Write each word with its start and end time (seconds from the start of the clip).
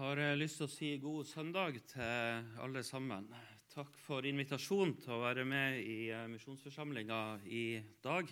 har 0.00 0.16
lyst 0.38 0.56
til 0.56 0.64
å 0.64 0.72
si 0.72 0.88
god 0.96 1.26
søndag 1.28 1.74
til 1.90 2.46
alle 2.64 2.80
sammen. 2.86 3.26
Takk 3.68 3.98
for 4.00 4.24
invitasjonen 4.24 4.94
til 5.02 5.12
å 5.12 5.24
være 5.26 5.44
med 5.44 5.76
i 5.84 6.08
eh, 6.08 6.22
misjonsforsamlinga 6.30 7.18
i 7.44 7.64
dag. 8.00 8.30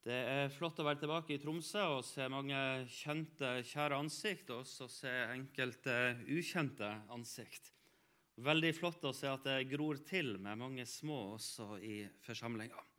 Det 0.00 0.16
er 0.16 0.54
flott 0.54 0.80
å 0.80 0.86
være 0.86 1.02
tilbake 1.02 1.34
i 1.36 1.40
Tromsø 1.42 1.84
og 1.98 2.06
se 2.08 2.30
mange 2.32 2.56
kjente, 2.88 3.58
kjære 3.68 3.98
ansikt, 4.00 4.48
og 4.54 4.62
også 4.62 4.88
se 4.88 5.12
enkelte 5.34 5.98
ukjente 6.32 6.88
ansikt. 7.12 7.68
Veldig 8.40 8.72
flott 8.78 9.04
å 9.04 9.12
se 9.12 9.28
at 9.28 9.44
det 9.44 9.66
gror 9.68 10.00
til 10.08 10.38
med 10.40 10.62
mange 10.64 10.88
små 10.88 11.34
også 11.34 11.74
i 11.84 12.06
forsamlinga. 12.24 12.89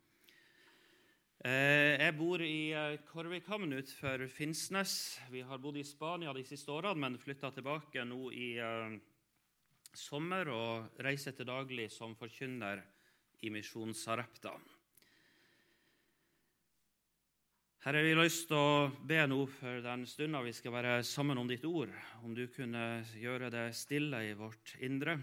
Eh, 1.42 1.98
jeg 1.98 2.14
bor 2.14 2.38
i 2.38 2.70
eh, 2.70 3.00
Korvikhamn 3.08 3.72
utenfor 3.74 4.28
Finnsnes. 4.30 4.92
Vi 5.26 5.40
har 5.42 5.58
bodd 5.58 5.80
i 5.80 5.82
Spania 5.82 6.30
de 6.36 6.44
siste 6.46 6.70
årene, 6.70 7.00
men 7.02 7.16
flytta 7.18 7.50
tilbake 7.50 8.04
nå 8.06 8.28
i 8.30 8.46
uh, 8.62 8.94
sommer 9.90 10.52
og 10.54 11.02
reiser 11.02 11.34
til 11.34 11.48
daglig 11.50 11.88
som 11.90 12.14
forkynner 12.14 12.84
i 13.42 13.50
Misjon 13.50 13.90
Sarepta. 13.90 14.54
Herre, 17.88 18.06
vi 18.06 18.14
har 18.14 18.22
lyst 18.22 18.46
til 18.46 18.62
å 18.62 18.90
be 19.02 19.24
nå 19.26 19.42
for 19.58 19.82
den 19.82 20.06
stunda 20.06 20.46
vi 20.46 20.54
skal 20.54 20.78
være 20.78 21.00
sammen 21.02 21.42
om 21.42 21.50
ditt 21.50 21.66
ord, 21.66 21.90
om 22.22 22.38
du 22.38 22.46
kunne 22.54 23.02
gjøre 23.18 23.50
det 23.50 23.72
stille 23.74 24.28
i 24.30 24.36
vårt 24.38 24.76
indre. 24.78 25.18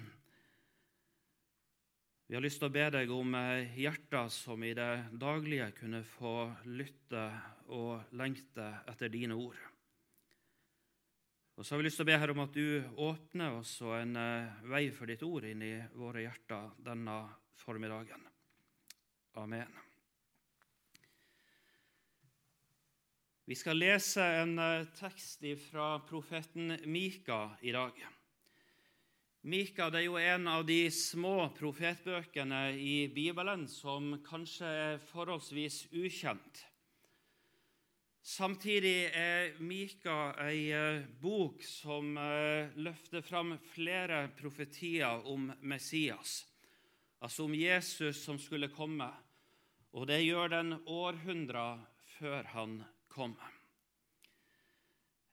Vi 2.30 2.36
har 2.38 2.44
lyst 2.46 2.60
til 2.62 2.70
å 2.70 2.74
be 2.76 2.84
deg 2.94 3.10
om 3.10 3.32
eh, 3.34 3.72
hjerter 3.82 4.28
som 4.30 4.62
i 4.62 4.76
det 4.78 4.92
daglige 5.18 5.72
kunne 5.80 6.04
få 6.06 6.34
lytte 6.70 7.24
og 7.74 8.12
lengte 8.22 8.68
etter 8.92 9.10
dine 9.10 9.34
ord. 9.34 9.58
Og 11.58 11.66
så 11.66 11.74
har 11.74 11.82
vi 11.82 11.88
lyst 11.88 11.98
til 11.98 12.06
å 12.06 12.10
be 12.12 12.20
her 12.22 12.30
om 12.30 12.44
at 12.44 12.54
du 12.54 12.86
åpner 13.02 13.58
også 13.58 13.96
en 13.98 14.14
eh, 14.22 14.62
vei 14.70 14.84
for 14.94 15.10
ditt 15.10 15.26
ord 15.26 15.48
inn 15.50 15.66
i 15.66 15.72
våre 15.98 16.28
hjerter 16.28 16.70
denne 16.86 17.18
formiddagen. 17.64 18.30
Amen. 19.42 19.82
Vi 23.50 23.58
skal 23.58 23.82
lese 23.82 24.30
en 24.44 24.54
eh, 24.62 24.86
tekst 25.02 25.50
fra 25.66 25.96
profeten 26.06 26.78
Mika 26.86 27.42
i 27.66 27.74
dag. 27.74 27.98
Mika 29.42 29.86
er 29.88 30.04
jo 30.04 30.18
en 30.20 30.50
av 30.52 30.66
de 30.68 30.90
små 30.92 31.48
profetbøkene 31.56 32.74
i 32.76 33.08
Bibelen 33.08 33.70
som 33.72 34.18
kanskje 34.26 34.68
er 34.68 34.98
forholdsvis 35.14 35.86
ukjent. 35.96 36.66
Samtidig 38.20 39.08
er 39.16 39.56
Mika 39.64 40.34
ei 40.44 40.66
eh, 40.76 41.06
bok 41.22 41.64
som 41.64 42.18
eh, 42.20 42.68
løfter 42.84 43.24
fram 43.24 43.54
flere 43.72 44.26
profetier 44.36 45.24
om 45.24 45.48
Messias, 45.62 46.44
altså 47.24 47.48
om 47.48 47.56
Jesus 47.56 48.20
som 48.20 48.38
skulle 48.44 48.68
komme, 48.76 49.08
og 49.96 50.12
det 50.12 50.20
gjør 50.26 50.52
den 50.52 50.76
århundrer 50.84 51.88
før 52.18 52.44
han 52.58 52.82
kom. 53.08 53.40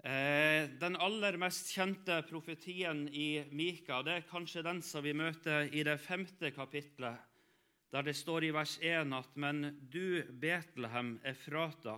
Eh, 0.06 0.68
den 0.78 0.94
aller 1.02 1.34
mest 1.40 1.72
kjente 1.74 2.20
profetien 2.28 3.08
i 3.10 3.40
Mika 3.50 4.04
det 4.06 4.12
er 4.12 4.26
kanskje 4.28 4.62
den 4.62 4.78
som 4.86 5.02
vi 5.02 5.10
møter 5.18 5.66
i 5.74 5.80
det 5.82 5.96
femte 5.98 6.52
kapitlet, 6.54 7.16
der 7.90 8.04
det 8.06 8.14
står 8.14 8.44
i 8.46 8.52
vers 8.54 8.76
1 8.78 9.14
at 9.16 9.32
Men 9.34 9.64
du, 9.90 10.22
Betlehem 10.30 11.16
Efrata, 11.26 11.96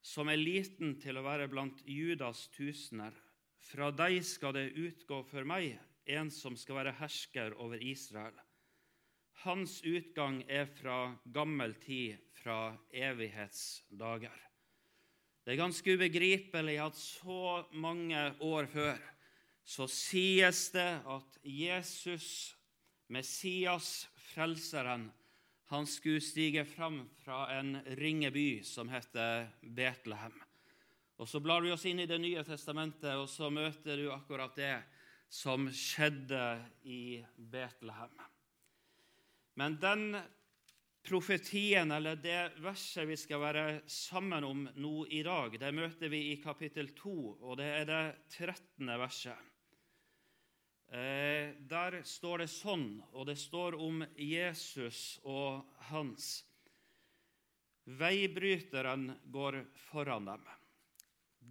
som 0.00 0.30
er 0.32 0.40
liten 0.40 0.94
til 1.02 1.20
å 1.20 1.24
være 1.26 1.50
blant 1.52 1.82
Judas 1.84 2.46
tusener, 2.56 3.12
fra 3.60 3.90
deg 3.92 4.22
skal 4.24 4.56
det 4.56 4.72
utgå 4.72 5.20
for 5.28 5.44
meg 5.44 5.76
en 6.08 6.32
som 6.32 6.56
skal 6.56 6.80
være 6.80 6.96
hersker 7.02 7.58
over 7.60 7.76
Israel. 7.76 8.40
Hans 9.44 9.82
utgang 9.84 10.40
er 10.48 10.64
fra 10.80 11.12
gammel 11.24 11.76
tid, 11.84 12.16
fra 12.40 12.72
evighetsdager. 12.88 14.51
Det 15.42 15.56
er 15.56 15.58
ganske 15.58 15.96
ubegripelig 15.96 16.76
at 16.78 16.98
så 16.98 17.64
mange 17.74 18.18
år 18.46 18.68
før 18.70 19.00
så 19.66 19.88
sies 19.90 20.68
det 20.74 21.00
at 21.02 21.38
Jesus, 21.42 22.54
Messias, 23.10 24.06
Frelseren, 24.32 25.08
han 25.72 25.86
skulle 25.86 26.22
stige 26.22 26.64
fram 26.68 27.02
fra 27.24 27.46
en 27.56 27.78
ringeby 27.98 28.62
som 28.62 28.90
heter 28.92 29.48
Betlehem. 29.62 30.34
Og 31.18 31.28
Så 31.28 31.40
blar 31.40 31.62
vi 31.62 31.72
oss 31.72 31.86
inn 31.86 32.02
i 32.02 32.06
Det 32.06 32.20
nye 32.20 32.44
testamentet, 32.44 33.14
og 33.16 33.28
så 33.28 33.50
møter 33.50 33.96
du 33.96 34.12
akkurat 34.12 34.54
det 34.56 34.76
som 35.32 35.66
skjedde 35.70 36.62
i 36.84 37.22
Betlehem. 37.36 38.14
Men 39.54 39.76
den 39.80 40.16
Profetien, 41.02 41.90
eller 41.90 42.16
det 42.16 42.52
verset 42.62 43.08
vi 43.08 43.16
skal 43.18 43.40
være 43.42 43.64
sammen 43.90 44.44
om 44.46 44.60
nå 44.78 45.06
i 45.10 45.24
dag, 45.26 45.56
det 45.58 45.72
møter 45.74 46.12
vi 46.12 46.20
i 46.30 46.36
kapittel 46.38 46.92
2, 46.94 47.14
og 47.42 47.56
det 47.58 47.70
er 47.80 47.88
det 47.88 48.02
13. 48.36 48.92
verset. 49.00 49.48
Eh, 50.92 51.56
der 51.58 51.98
står 52.06 52.44
det 52.44 52.50
sånn, 52.52 52.86
og 53.16 53.26
det 53.26 53.38
står 53.40 53.74
om 53.80 54.04
Jesus 54.14 55.18
og 55.26 55.64
hans. 55.88 56.44
Veibryteren 57.82 59.08
går 59.26 59.64
foran 59.88 60.28
dem. 60.30 60.44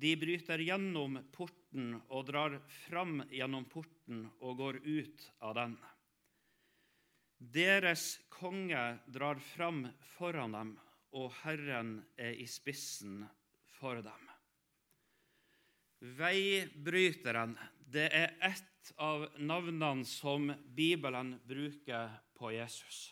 De 0.01 0.13
bryter 0.15 0.63
gjennom 0.63 1.17
porten 1.35 1.97
og 2.07 2.29
drar 2.29 2.61
fram 2.85 3.19
gjennom 3.33 3.65
porten 3.67 4.29
og 4.39 4.61
går 4.61 4.79
ut 4.85 5.25
av 5.43 5.57
den. 5.59 5.75
Deres 7.41 8.19
konge 8.29 8.99
drar 9.09 9.39
fram 9.41 9.87
foran 10.13 10.53
dem, 10.53 10.75
og 11.17 11.31
Herren 11.41 11.95
er 12.13 12.37
i 12.37 12.45
spissen 12.45 13.23
for 13.79 14.03
dem. 14.05 14.27
Veibryteren 16.01 17.57
det 17.91 18.07
er 18.13 18.35
ett 18.45 18.93
av 19.01 19.25
navnene 19.41 20.05
som 20.05 20.51
Bibelen 20.75 21.33
bruker 21.49 22.13
på 22.37 22.53
Jesus. 22.53 23.09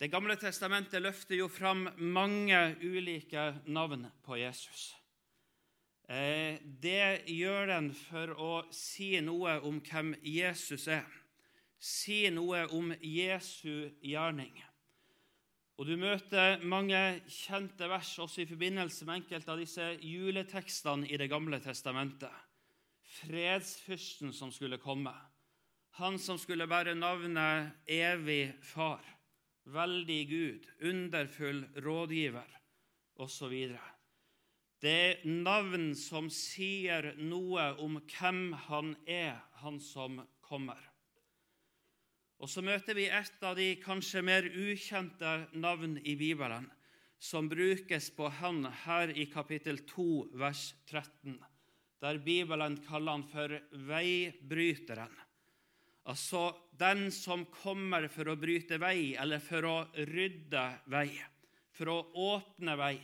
Det 0.00 0.08
gamle 0.08 0.38
testamentet 0.40 1.02
løfter 1.02 1.36
jo 1.42 1.50
fram 1.52 1.88
mange 1.98 2.56
ulike 2.80 3.50
navn 3.66 4.06
på 4.24 4.38
Jesus. 4.40 4.94
Eh, 6.08 6.56
det 6.62 7.26
gjør 7.28 7.68
den 7.74 7.90
for 7.94 8.32
å 8.32 8.52
si 8.74 9.12
noe 9.20 9.58
om 9.66 9.82
hvem 9.84 10.14
Jesus 10.24 10.88
er 10.88 11.04
si 11.80 12.26
noe 12.30 12.66
om 12.76 12.92
Jesu 13.00 13.88
gjerning. 14.04 14.52
Og 15.80 15.88
Du 15.88 15.96
møter 15.96 16.60
mange 16.68 16.98
kjente 17.32 17.88
vers 17.88 18.12
også 18.20 18.42
i 18.42 18.48
forbindelse 18.50 19.06
med 19.08 19.22
enkelte 19.22 19.52
av 19.54 19.62
disse 19.62 19.86
juletekstene 20.04 21.08
i 21.08 21.16
Det 21.16 21.30
gamle 21.32 21.56
testamentet. 21.64 22.34
Fredsfyrsten 23.00 24.32
som 24.36 24.52
skulle 24.52 24.78
komme, 24.78 25.14
han 25.98 26.18
som 26.18 26.38
skulle 26.38 26.68
bære 26.68 26.94
navnet 26.94 27.72
Evig 27.88 28.52
Far, 28.62 29.00
Veldig 29.64 30.20
Gud, 30.28 30.68
Underfull 30.84 31.64
Rådgiver 31.80 32.60
osv. 33.16 33.56
Det 34.80 34.94
er 35.08 35.26
navn 35.26 35.90
som 35.98 36.30
sier 36.32 37.10
noe 37.16 37.72
om 37.82 37.98
hvem 38.04 38.52
han 38.68 38.94
er, 39.08 39.40
han 39.60 39.80
som 39.80 40.22
kommer. 40.44 40.80
Og 42.40 42.48
så 42.48 42.62
møter 42.64 42.96
vi 42.96 43.10
et 43.12 43.42
av 43.44 43.56
de 43.58 43.74
kanskje 43.82 44.22
mer 44.24 44.46
ukjente 44.48 45.32
navn 45.60 45.98
i 46.08 46.14
Bibelen, 46.16 46.70
som 47.20 47.50
brukes 47.52 48.08
på 48.16 48.30
han 48.32 48.64
her 48.86 49.12
i 49.12 49.26
kapittel 49.28 49.82
2, 49.84 50.06
vers 50.40 50.70
13, 50.88 51.36
der 52.00 52.20
Bibelen 52.24 52.78
kaller 52.86 53.18
han 53.18 53.26
for 53.28 53.58
veibryteren. 53.90 55.12
Altså 56.08 56.46
den 56.80 57.10
som 57.12 57.44
kommer 57.52 58.08
for 58.08 58.32
å 58.32 58.38
bryte 58.40 58.80
vei, 58.80 59.12
eller 59.20 59.44
for 59.44 59.68
å 59.68 59.76
rydde 60.08 60.64
vei, 60.88 61.10
for 61.76 61.92
å 61.92 61.98
åpne 62.32 62.80
vei. 62.80 62.96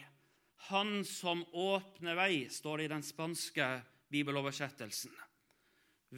Han 0.72 1.02
som 1.04 1.44
åpner 1.52 2.16
vei, 2.16 2.46
står 2.48 2.80
det 2.80 2.88
i 2.88 2.94
den 2.96 3.04
spanske 3.04 3.68
bibeloversettelsen. 4.08 5.12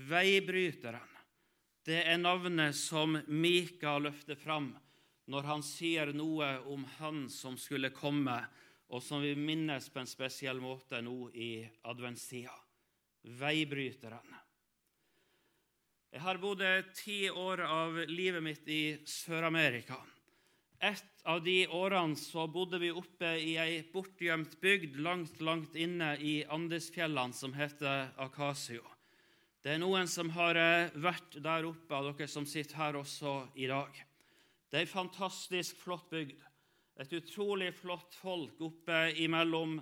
Veibryteren. 0.07 1.18
Det 1.89 2.03
er 2.05 2.19
navnet 2.21 2.77
som 2.77 3.15
Mika 3.33 3.95
løfter 3.97 4.37
fram 4.37 4.75
når 5.33 5.47
han 5.49 5.63
sier 5.65 6.11
noe 6.13 6.49
om 6.69 6.83
han 6.99 7.23
som 7.33 7.55
skulle 7.57 7.89
komme, 7.97 8.35
og 8.93 9.01
som 9.01 9.23
vi 9.25 9.31
minnes 9.33 9.87
på 9.89 10.03
en 10.03 10.11
spesiell 10.11 10.61
måte 10.61 11.01
nå 11.05 11.31
i 11.33 11.63
adventstida. 11.89 12.53
Veibryteren. 13.41 14.37
Jeg 16.13 16.25
har 16.27 16.43
bodd 16.45 16.67
ti 16.97 17.23
år 17.31 17.65
av 17.65 17.97
livet 18.13 18.45
mitt 18.45 18.69
i 18.69 18.83
Sør-Amerika. 19.09 19.97
Et 20.85 21.25
av 21.25 21.41
de 21.45 21.63
årene 21.73 22.21
så 22.21 22.45
bodde 22.53 22.83
vi 22.85 22.93
oppe 22.93 23.33
i 23.41 23.57
ei 23.57 23.81
bortgjemt 23.95 24.61
bygd 24.61 25.01
langt, 25.01 25.41
langt 25.41 25.73
inne 25.73 26.15
i 26.21 26.43
Andesfjellene 26.45 27.33
som 27.33 27.57
heter 27.57 28.13
Akasio. 28.21 28.85
Det 29.69 29.75
er 29.75 29.83
noen 29.83 30.09
som 30.09 30.31
har 30.33 30.57
eh, 30.57 30.95
vært 30.97 31.35
der 31.45 31.67
oppe, 31.69 31.93
av 31.93 32.07
dere 32.07 32.25
som 32.33 32.47
sitter 32.49 32.79
her 32.79 32.97
også 32.97 33.35
i 33.61 33.67
dag. 33.69 33.99
Det 34.65 34.79
er 34.79 34.87
ei 34.87 34.89
fantastisk 34.89 35.77
flott 35.83 36.07
bygd. 36.09 36.41
Et 37.05 37.13
utrolig 37.19 37.69
flott 37.77 38.17
folk 38.17 38.63
oppe 38.65 39.03
imellom 39.21 39.77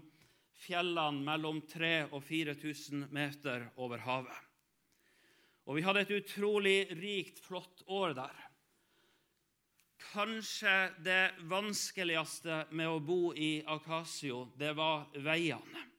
fjellene 0.58 1.22
mellom 1.22 1.62
3000 1.70 2.10
og 2.10 2.26
4000 2.26 3.06
meter 3.14 3.68
over 3.78 4.02
havet. 4.02 4.42
Og 5.70 5.78
vi 5.78 5.86
hadde 5.86 6.02
et 6.02 6.14
utrolig 6.18 6.76
rikt, 6.98 7.38
flott 7.46 7.86
år 7.86 8.18
der. 8.18 8.44
Kanskje 10.10 10.78
det 11.06 11.36
vanskeligste 11.46 12.64
med 12.74 12.90
å 12.90 12.98
bo 12.98 13.20
i 13.38 13.60
Akasio, 13.62 14.48
det 14.58 14.74
var 14.74 15.06
veiene. 15.14 15.92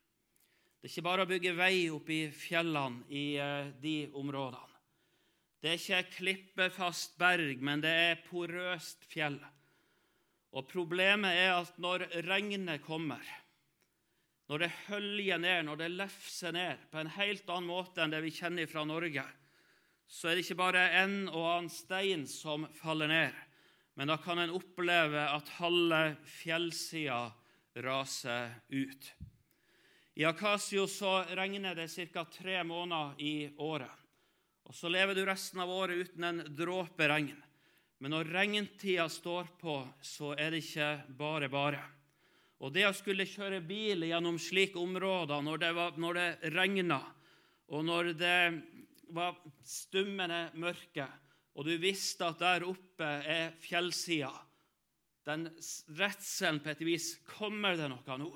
Det 0.77 0.87
er 0.87 0.93
ikke 0.93 1.07
bare 1.07 1.25
å 1.25 1.29
bygge 1.29 1.53
vei 1.57 1.87
oppe 1.89 2.13
i 2.13 2.23
fjellene 2.29 3.07
i 3.09 3.25
eh, 3.41 3.69
de 3.81 3.95
områdene. 4.13 4.75
Det 5.57 5.71
er 5.71 5.79
ikke 5.81 6.17
klippefast 6.19 7.15
berg, 7.17 7.63
men 7.65 7.81
det 7.81 7.91
er 7.91 8.19
porøst 8.27 9.07
fjell. 9.09 9.39
Og 10.53 10.67
Problemet 10.69 11.33
er 11.33 11.55
at 11.55 11.79
når 11.81 12.05
regnet 12.27 12.85
kommer, 12.85 13.25
når 14.47 14.63
det 14.63 14.69
høljer 14.85 15.41
ned, 15.41 15.65
når 15.67 15.81
det 15.81 15.89
lefser 15.95 16.53
ned 16.55 16.85
på 16.91 17.01
en 17.01 17.11
helt 17.17 17.49
annen 17.49 17.67
måte 17.67 18.03
enn 18.03 18.13
det 18.13 18.21
vi 18.23 18.31
kjenner 18.37 18.69
fra 18.69 18.85
Norge, 18.87 19.25
så 20.07 20.29
er 20.29 20.37
det 20.37 20.45
ikke 20.45 20.61
bare 20.61 20.85
en 21.01 21.25
og 21.27 21.41
annen 21.41 21.73
stein 21.73 22.23
som 22.31 22.63
faller 22.77 23.11
ned, 23.11 23.41
men 23.99 24.13
da 24.13 24.15
kan 24.21 24.39
en 24.39 24.53
oppleve 24.55 25.25
at 25.25 25.49
halve 25.57 26.03
fjellsida 26.37 27.25
raser 27.83 28.53
ut. 28.71 29.09
I 30.17 30.25
Akasio 30.25 30.87
så 30.87 31.23
regner 31.37 31.75
det 31.75 31.87
ca. 32.09 32.25
tre 32.25 32.63
måneder 32.63 33.21
i 33.21 33.53
året. 33.57 33.91
Og 34.63 34.75
Så 34.75 34.89
lever 34.89 35.15
du 35.15 35.25
resten 35.25 35.59
av 35.61 35.69
året 35.69 36.09
uten 36.09 36.23
en 36.23 36.39
dråpe 36.57 37.07
regn. 37.07 37.35
Men 38.01 38.11
når 38.11 38.31
regntida 38.33 39.05
står 39.09 39.51
på, 39.61 39.75
så 40.01 40.33
er 40.33 40.51
det 40.51 40.63
ikke 40.65 40.89
bare 41.19 41.49
bare. 41.49 41.83
Og 42.65 42.73
det 42.73 42.87
å 42.89 42.95
skulle 42.97 43.29
kjøre 43.29 43.61
bil 43.61 44.07
gjennom 44.09 44.41
slike 44.41 44.81
områder 44.81 45.45
når 45.45 45.61
det, 45.61 45.71
var, 45.77 45.93
når 46.01 46.17
det 46.17 46.51
regna, 46.57 46.99
og 47.69 47.85
når 47.85 48.11
det 48.17 48.41
var 49.13 49.37
stummende 49.61 50.47
mørke, 50.57 51.05
og 51.53 51.69
du 51.69 51.77
visste 51.77 52.25
at 52.25 52.41
der 52.41 52.65
oppe 52.65 53.13
er 53.21 53.53
fjellsida. 53.61 54.33
Den 55.29 55.45
redselen 55.93 56.63
på 56.63 56.73
et 56.73 56.85
vis 56.89 57.13
Kommer 57.37 57.77
det 57.77 57.93
noe 57.93 58.17
nå? 58.17 58.33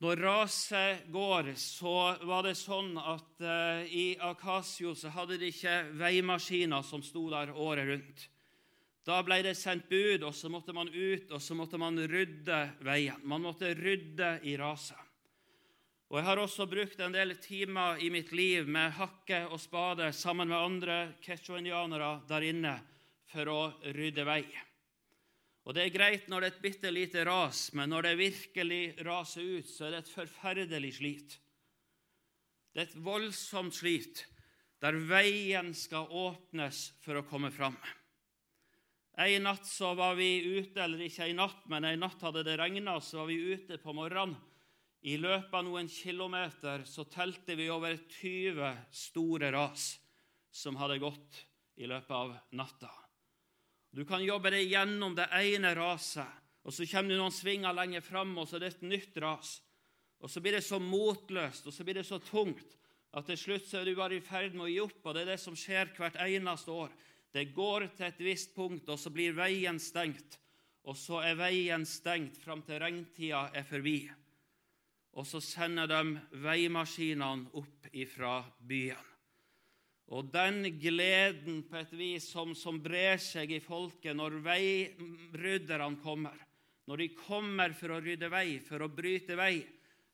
Når 0.00 0.16
raset 0.16 1.08
går, 1.12 1.50
så 1.60 1.94
var 2.24 2.46
det 2.46 2.54
sånn 2.56 2.94
at 2.96 3.42
uh, 3.44 3.82
i 3.84 4.14
Akasio 4.16 4.94
så 4.96 5.10
hadde 5.12 5.36
de 5.36 5.50
ikke 5.52 5.74
veimaskiner 6.00 6.80
som 6.88 7.02
sto 7.04 7.26
der 7.28 7.52
året 7.52 7.90
rundt. 7.90 8.22
Da 9.04 9.18
ble 9.24 9.42
det 9.44 9.52
sendt 9.60 9.90
bud, 9.90 10.24
og 10.24 10.32
så 10.36 10.48
måtte 10.52 10.72
man 10.76 10.88
ut 10.88 11.28
og 11.32 11.42
så 11.44 11.56
måtte 11.56 11.76
man 11.80 12.00
rydde 12.00 12.62
veien. 12.84 13.20
Man 13.28 13.44
måtte 13.44 13.74
rydde 13.76 14.38
i 14.48 14.56
raset. 14.60 14.96
Og 16.10 16.18
Jeg 16.18 16.26
har 16.26 16.40
også 16.42 16.66
brukt 16.66 17.00
en 17.04 17.12
del 17.14 17.36
timer 17.38 18.00
i 18.00 18.08
mitt 18.10 18.32
liv 18.32 18.66
med 18.66 18.96
hakke 18.96 19.44
og 19.52 19.60
spade 19.60 20.08
sammen 20.16 20.48
med 20.48 20.58
andre 20.58 20.98
quechua-indianere 21.22 22.22
der 22.26 22.48
inne 22.48 22.74
for 23.30 23.52
å 23.52 23.60
rydde 23.84 24.24
vei. 24.26 24.42
Og 25.70 25.76
Det 25.76 25.84
er 25.84 25.94
greit 25.94 26.24
når 26.26 26.42
det 26.42 26.48
er 26.48 26.56
et 26.56 26.64
bitte 26.64 26.90
lite 26.90 27.22
ras, 27.28 27.68
men 27.78 27.92
når 27.94 28.08
det 28.08 28.16
virkelig 28.18 28.80
raser 29.06 29.46
ut, 29.46 29.68
så 29.70 29.86
er 29.86 29.92
det 29.94 30.00
et 30.00 30.10
forferdelig 30.16 30.90
slit. 30.96 31.36
Det 32.74 32.82
er 32.82 32.88
et 32.88 32.96
voldsomt 32.98 33.76
slit 33.78 34.24
der 34.82 34.98
veien 35.06 35.70
skal 35.78 36.10
åpnes 36.10 36.88
for 37.04 37.20
å 37.20 37.22
komme 37.28 37.52
fram. 37.54 37.76
En 39.14 39.46
natt 39.46 39.68
så 39.68 39.92
var 39.94 40.16
vi 40.18 40.58
ute, 40.58 40.80
eller 40.82 41.04
ikke 41.06 41.28
en 41.28 41.38
natt, 41.44 41.62
men 41.70 41.86
en 41.86 42.02
natt 42.02 42.24
hadde 42.26 42.42
det 42.48 42.56
regna, 42.58 42.96
så 42.98 43.20
var 43.20 43.30
vi 43.30 43.54
ute 43.54 43.78
på 43.78 43.94
morgenen 43.94 44.34
i 45.06 45.14
løpet 45.22 45.54
av 45.54 45.68
noen 45.68 45.86
kilometer 45.88 46.82
så 46.82 47.06
telte 47.08 47.54
vi 47.56 47.70
over 47.72 47.94
20 48.18 48.74
store 48.90 49.52
ras 49.54 49.94
som 50.50 50.76
hadde 50.82 50.98
gått 50.98 51.44
i 51.78 51.86
løpet 51.86 52.16
av 52.16 52.34
natta. 52.58 52.90
Du 53.90 54.04
kan 54.06 54.22
jobbe 54.22 54.52
deg 54.54 54.70
gjennom 54.70 55.16
det 55.18 55.26
ene 55.34 55.72
raset, 55.74 56.38
og 56.62 56.74
så 56.74 56.86
kommer 56.86 57.10
du 57.10 57.18
noen 57.18 57.34
svinger 57.34 57.74
lenger 57.74 58.04
fram, 58.04 58.36
og 58.38 58.46
så 58.46 58.58
er 58.58 58.64
det 58.64 58.72
et 58.74 58.86
nytt 58.86 59.18
ras. 59.22 59.56
Og 60.20 60.30
så 60.30 60.42
blir 60.44 60.58
det 60.58 60.66
så 60.66 60.78
motløst 60.82 61.66
og 61.66 61.74
så 61.74 61.84
blir 61.86 61.96
det 61.96 62.04
så 62.04 62.18
tungt 62.20 62.76
at 63.16 63.26
til 63.26 63.38
slutt 63.40 63.66
så 63.66 63.80
er 63.80 63.88
du 63.88 63.96
bare 63.96 64.18
i 64.18 64.22
ferd 64.22 64.52
med 64.54 64.66
å 64.66 64.70
gi 64.70 64.78
opp. 64.84 65.00
Og 65.02 65.16
det 65.16 65.24
er 65.24 65.32
det 65.32 65.40
som 65.42 65.56
skjer 65.58 65.90
hvert 65.96 66.20
eneste 66.20 66.70
år. 66.70 66.92
Det 67.32 67.48
går 67.56 67.88
til 67.96 68.06
et 68.06 68.22
visst 68.22 68.54
punkt, 68.54 68.86
og 68.92 69.00
så 69.00 69.10
blir 69.10 69.34
veien 69.34 69.80
stengt. 69.82 70.38
Og 70.86 70.94
så 70.96 71.24
er 71.24 71.40
veien 71.40 71.88
stengt 71.88 72.38
fram 72.44 72.62
til 72.68 72.78
regntida 72.84 73.48
er 73.56 73.66
forbi 73.66 74.02
og 75.18 75.26
så 75.26 75.40
sender 75.42 75.88
de 75.90 76.18
veimaskinene 76.42 77.50
opp 77.58 77.90
ifra 77.92 78.40
byen. 78.66 79.09
Og 80.10 80.30
den 80.32 80.64
gleden 80.82 81.60
på 81.70 81.78
et 81.78 81.92
vis 81.94 82.26
som, 82.32 82.54
som 82.58 82.80
brer 82.82 83.20
seg 83.22 83.52
i 83.54 83.60
folket 83.62 84.16
når 84.18 84.40
veirydderne 84.42 86.00
kommer, 86.02 86.34
når 86.90 87.04
de 87.04 87.08
kommer 87.14 87.76
for 87.78 87.94
å 87.94 88.00
rydde 88.02 88.30
vei, 88.32 88.58
for 88.64 88.82
å 88.82 88.90
bryte 88.90 89.36
vei, 89.38 89.60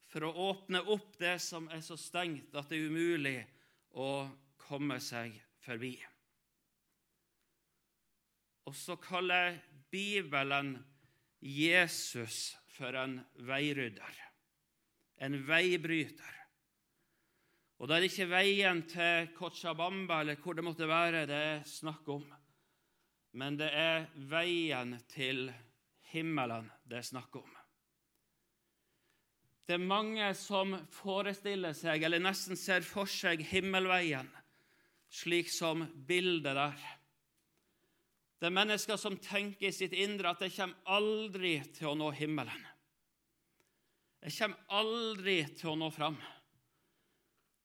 for 0.06 0.26
å 0.28 0.34
åpne 0.50 0.82
opp 0.93 1.16
det 1.20 1.38
som 1.43 1.70
er 1.72 1.81
så 1.84 1.96
stengt 1.98 2.54
at 2.54 2.69
det 2.69 2.78
er 2.78 2.93
umulig 2.93 3.38
å 3.96 4.26
komme 4.66 5.00
seg 5.00 5.32
forbi. 5.64 5.94
Og 8.69 8.76
så 8.76 8.99
kaller 9.00 9.56
Bibelen 9.90 10.76
Jesus 11.40 12.52
for 12.76 12.96
en 13.00 13.20
veirydder 13.49 14.26
en 15.16 15.37
veibryter. 15.46 16.34
Og 17.76 17.88
det 17.88 17.96
er 17.96 18.06
ikke 18.06 18.28
veien 18.31 18.81
til 18.88 19.28
Cochabamba 19.37 20.23
eller 20.23 20.40
hvor 20.40 20.56
det 20.56 20.64
måtte 20.64 20.88
være 20.88 21.26
det 21.28 21.40
er 21.50 21.67
snakk 21.69 22.08
om, 22.08 22.25
men 23.37 23.58
det 23.61 23.69
er 23.69 24.06
veien 24.31 24.96
til 25.12 25.50
himmelen 26.12 26.70
det 26.88 27.02
er 27.02 27.08
snakk 27.11 27.37
om. 27.43 27.52
Det 29.67 29.75
er 29.75 29.82
mange 29.82 30.28
som 30.38 30.76
forestiller 30.94 31.75
seg, 31.75 32.05
eller 32.06 32.23
nesten 32.23 32.56
ser 32.56 32.87
for 32.87 33.11
seg, 33.11 33.42
himmelveien 33.50 34.30
slik 35.12 35.50
som 35.52 35.85
bildet 36.06 36.54
der. 36.56 36.78
Det 38.37 38.49
er 38.49 38.54
mennesker 38.54 38.99
som 39.00 39.16
tenker 39.23 39.71
i 39.71 39.75
sitt 39.75 39.95
indre 39.97 40.35
at 40.35 40.42
det 40.45 40.52
kommer 40.54 40.97
aldri 40.99 41.59
til 41.76 41.92
å 41.92 41.99
nå 41.99 42.11
himmelen. 42.14 42.64
Jeg 44.26 44.35
kommer 44.38 44.83
aldri 44.83 45.38
til 45.56 45.73
å 45.73 45.78
nå 45.78 45.90
fram. 45.95 46.18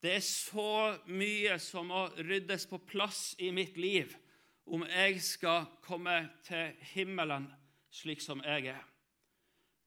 Det 0.01 0.15
er 0.17 0.23
så 0.25 0.97
mye 1.13 1.57
som 1.61 1.91
må 1.91 2.07
ryddes 2.17 2.65
på 2.69 2.79
plass 2.89 3.35
i 3.37 3.51
mitt 3.53 3.77
liv 3.77 4.15
om 4.71 4.81
jeg 4.87 5.19
skal 5.21 5.67
komme 5.85 6.15
til 6.47 6.71
himmelen 6.93 7.45
slik 7.93 8.23
som 8.23 8.41
jeg 8.45 8.71
er. 8.73 8.81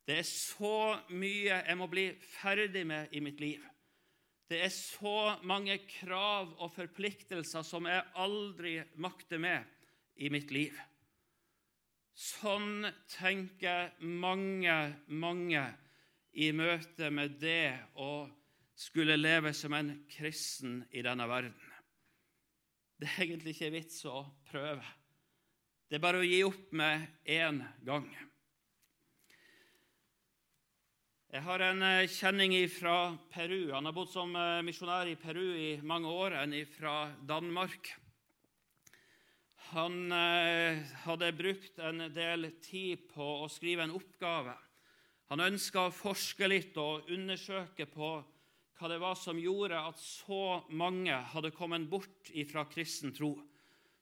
Det 0.04 0.20
er 0.20 0.28
så 0.28 1.00
mye 1.16 1.62
jeg 1.64 1.76
må 1.80 1.88
bli 1.90 2.10
ferdig 2.36 2.84
med 2.86 3.14
i 3.16 3.22
mitt 3.24 3.40
liv. 3.40 3.62
Det 4.46 4.60
er 4.60 4.70
så 4.70 5.40
mange 5.48 5.78
krav 5.88 6.52
og 6.60 6.74
forpliktelser 6.76 7.64
som 7.66 7.88
jeg 7.88 8.04
aldri 8.20 8.76
makter 9.00 9.40
med 9.40 9.64
i 10.20 10.28
mitt 10.30 10.52
liv. 10.54 10.76
Sånn 12.14 12.84
tenker 13.10 13.96
mange, 13.98 14.76
mange 15.08 15.64
i 16.38 16.52
møte 16.54 17.08
med 17.10 17.40
det 17.40 17.72
å 17.98 18.28
skulle 18.74 19.16
leve 19.16 19.52
som 19.54 19.72
en 19.72 19.92
kristen 20.10 20.82
i 20.90 21.02
denne 21.02 21.26
verden. 21.30 21.72
Det 22.98 23.08
er 23.10 23.24
egentlig 23.24 23.54
ikke 23.54 23.72
vits 23.74 24.04
å 24.08 24.22
prøve. 24.50 24.84
Det 25.88 25.98
er 25.98 26.02
bare 26.02 26.22
å 26.22 26.26
gi 26.26 26.40
opp 26.46 26.72
med 26.74 27.04
én 27.28 27.60
gang. 27.86 28.06
Jeg 31.34 31.42
har 31.42 31.64
en 31.66 31.82
eh, 31.82 32.10
kjenning 32.10 32.54
fra 32.70 33.16
Peru. 33.32 33.72
Han 33.74 33.88
har 33.88 33.94
bodd 33.94 34.12
som 34.12 34.34
eh, 34.38 34.62
misjonær 34.66 35.10
i 35.10 35.16
Peru 35.18 35.48
i 35.58 35.70
mange 35.82 36.10
år, 36.10 36.38
en 36.38 36.54
fra 36.70 37.08
Danmark. 37.26 37.90
Han 39.72 40.14
eh, 40.14 40.84
hadde 41.02 41.34
brukt 41.34 41.82
en 41.82 42.06
del 42.14 42.52
tid 42.62 43.08
på 43.10 43.26
å 43.42 43.50
skrive 43.50 43.82
en 43.86 43.96
oppgave 43.98 44.54
han 45.32 45.40
ønska 45.40 45.86
å 45.88 45.94
forske 45.94 46.48
litt 46.50 46.76
og 46.80 47.08
undersøke 47.12 47.86
på 47.90 48.10
hva 48.78 48.90
det 48.90 48.98
var 49.02 49.14
som 49.18 49.38
gjorde 49.38 49.78
at 49.78 50.00
så 50.00 50.64
mange 50.74 51.14
hadde 51.32 51.52
kommet 51.54 51.86
bort 51.90 52.30
fra 52.50 52.64
kristen 52.70 53.14
tro. 53.14 53.36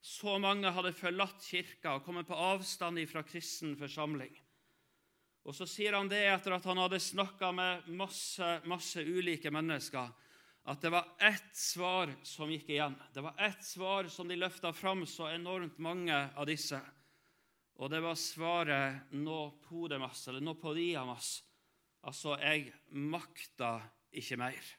Så 0.02 0.38
mange 0.42 0.70
hadde 0.74 0.94
forlatt 0.96 1.44
kirka 1.44 1.96
og 1.96 2.06
kommet 2.06 2.26
på 2.26 2.38
avstand 2.38 2.98
fra 3.10 3.22
kristen 3.22 3.76
forsamling. 3.78 4.32
Og 5.42 5.54
Så 5.54 5.66
sier 5.66 5.96
han 5.96 6.08
det 6.10 6.22
etter 6.30 6.54
at 6.54 6.66
han 6.66 6.78
hadde 6.78 7.00
snakka 7.02 7.50
med 7.54 7.88
masse, 7.98 8.48
masse 8.70 9.02
ulike 9.02 9.50
mennesker, 9.50 10.10
at 10.70 10.82
det 10.82 10.92
var 10.94 11.08
ett 11.18 11.56
svar 11.58 12.12
som 12.22 12.50
gikk 12.50 12.68
igjen. 12.70 12.94
Det 13.14 13.24
var 13.24 13.34
ett 13.42 13.64
svar 13.66 14.06
som 14.08 14.28
de 14.30 14.38
løfta 14.38 14.70
fram, 14.72 15.02
så 15.06 15.26
enormt 15.32 15.78
mange 15.82 16.14
av 16.14 16.46
disse. 16.46 16.78
Og 17.82 17.90
det 17.90 18.00
var 18.00 18.14
svaret 18.14 19.10
'nå 19.10 19.58
podemas', 19.66 20.28
eller 20.28 20.40
'nå 20.40 20.54
podiamas'. 20.54 21.42
Altså 22.04 22.38
'jeg 22.38 22.72
makta 22.90 23.82
ikke 24.12 24.38
mer'. 24.40 24.70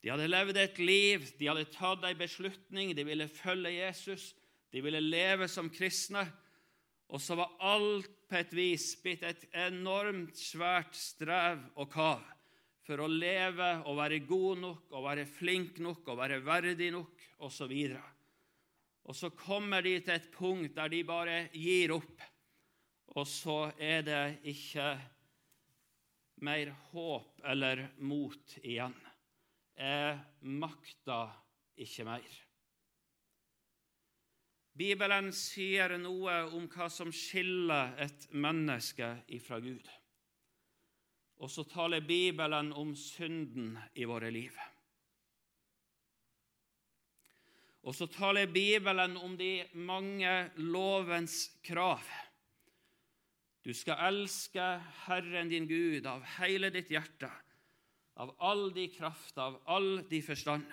De 0.00 0.08
hadde 0.08 0.30
levd 0.30 0.56
et 0.56 0.78
liv, 0.80 1.24
de 1.38 1.48
hadde 1.50 1.68
tatt 1.74 2.04
en 2.08 2.18
beslutning, 2.18 2.94
de 2.96 3.04
ville 3.04 3.28
følge 3.28 3.74
Jesus, 3.76 4.34
de 4.72 4.80
ville 4.80 5.00
leve 5.00 5.48
som 5.48 5.68
kristne. 5.70 6.24
Og 7.10 7.20
så 7.20 7.36
var 7.36 7.56
alt 7.60 8.12
på 8.30 8.38
et 8.38 8.52
vis 8.54 8.94
blitt 9.02 9.24
et 9.26 9.44
enormt 9.66 10.38
svært 10.38 10.94
strev 10.96 11.66
og 11.74 11.90
kav 11.92 12.22
for 12.86 13.02
å 13.02 13.10
leve 13.10 13.68
og 13.90 13.98
være 13.98 14.22
god 14.26 14.62
nok 14.62 14.94
og 14.94 15.04
være 15.04 15.26
flink 15.28 15.78
nok 15.82 16.08
og 16.10 16.20
være 16.22 16.40
verdig 16.46 16.90
nok 16.94 17.26
osv. 17.46 17.74
Og 19.04 19.16
så 19.16 19.32
kommer 19.34 19.82
de 19.84 19.96
til 20.00 20.14
et 20.16 20.30
punkt 20.32 20.76
der 20.78 20.92
de 20.92 21.02
bare 21.06 21.38
gir 21.52 21.96
opp, 21.96 22.22
og 23.14 23.26
så 23.26 23.72
er 23.76 24.04
det 24.06 24.22
ikke 24.52 24.92
mer 26.44 26.72
håp 26.90 27.40
eller 27.44 27.88
mot 27.98 28.56
igjen. 28.62 28.96
Jeg 29.80 30.18
makter 30.60 31.34
ikke 31.80 32.06
mer. 32.08 32.38
Bibelen 34.80 35.32
sier 35.36 35.96
noe 36.00 36.36
om 36.56 36.68
hva 36.72 36.86
som 36.92 37.10
skiller 37.12 37.96
et 38.00 38.28
menneske 38.32 39.08
ifra 39.36 39.58
Gud. 39.60 39.88
Og 41.40 41.50
så 41.50 41.64
taler 41.68 42.04
Bibelen 42.04 42.72
om 42.76 42.92
synden 42.96 43.74
i 43.96 44.06
våre 44.08 44.30
liv. 44.32 44.56
Og 47.80 47.96
så 47.96 48.06
taler 48.12 48.50
Bibelen 48.52 49.16
om 49.16 49.36
de 49.40 49.64
mange 49.72 50.50
lovens 50.60 51.46
krav. 51.64 52.04
Du 53.64 53.74
skal 53.76 54.00
elske 54.08 54.66
Herren 55.04 55.50
din 55.50 55.68
Gud 55.68 56.06
av 56.08 56.24
hele 56.38 56.70
ditt 56.72 56.90
hjerte 56.90 57.28
av 58.20 58.34
all 58.38 58.68
de 58.74 58.88
kraft, 58.88 59.38
av 59.38 59.62
all 59.64 60.02
de 60.08 60.20
forstand. 60.22 60.66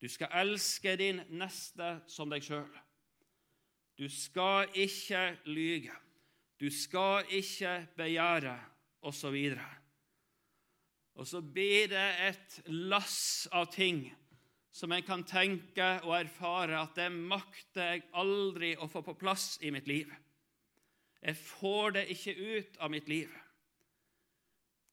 Du 0.00 0.08
skal 0.08 0.32
elske 0.40 0.96
din 0.96 1.20
neste 1.36 1.98
som 2.08 2.32
deg 2.32 2.44
sjøl. 2.44 2.70
Du 4.00 4.08
skal 4.08 4.72
ikke 4.72 5.34
lyge. 5.44 5.92
Du 6.60 6.70
skal 6.72 7.28
ikke 7.28 7.76
begjære, 7.98 8.56
osv. 9.04 9.36
Og 11.14 11.28
så 11.28 11.42
blir 11.44 11.90
det 11.92 12.06
et 12.24 12.60
lass 12.72 13.44
av 13.52 13.68
ting 13.74 14.06
som 14.74 14.92
en 14.96 15.04
kan 15.04 15.22
tenke 15.28 15.90
og 16.06 16.16
erfare 16.22 16.80
at 16.80 16.96
det 16.96 17.10
makter 17.12 17.90
jeg 17.92 18.06
aldri 18.16 18.72
å 18.80 18.88
få 18.90 19.04
på 19.04 19.14
plass 19.20 19.58
i 19.60 19.70
mitt 19.74 19.86
liv. 19.90 20.08
Jeg 21.24 21.40
får 21.40 21.96
det 21.96 22.04
ikke 22.12 22.34
ut 22.36 22.76
av 22.84 22.92
mitt 22.92 23.08
liv. 23.08 23.30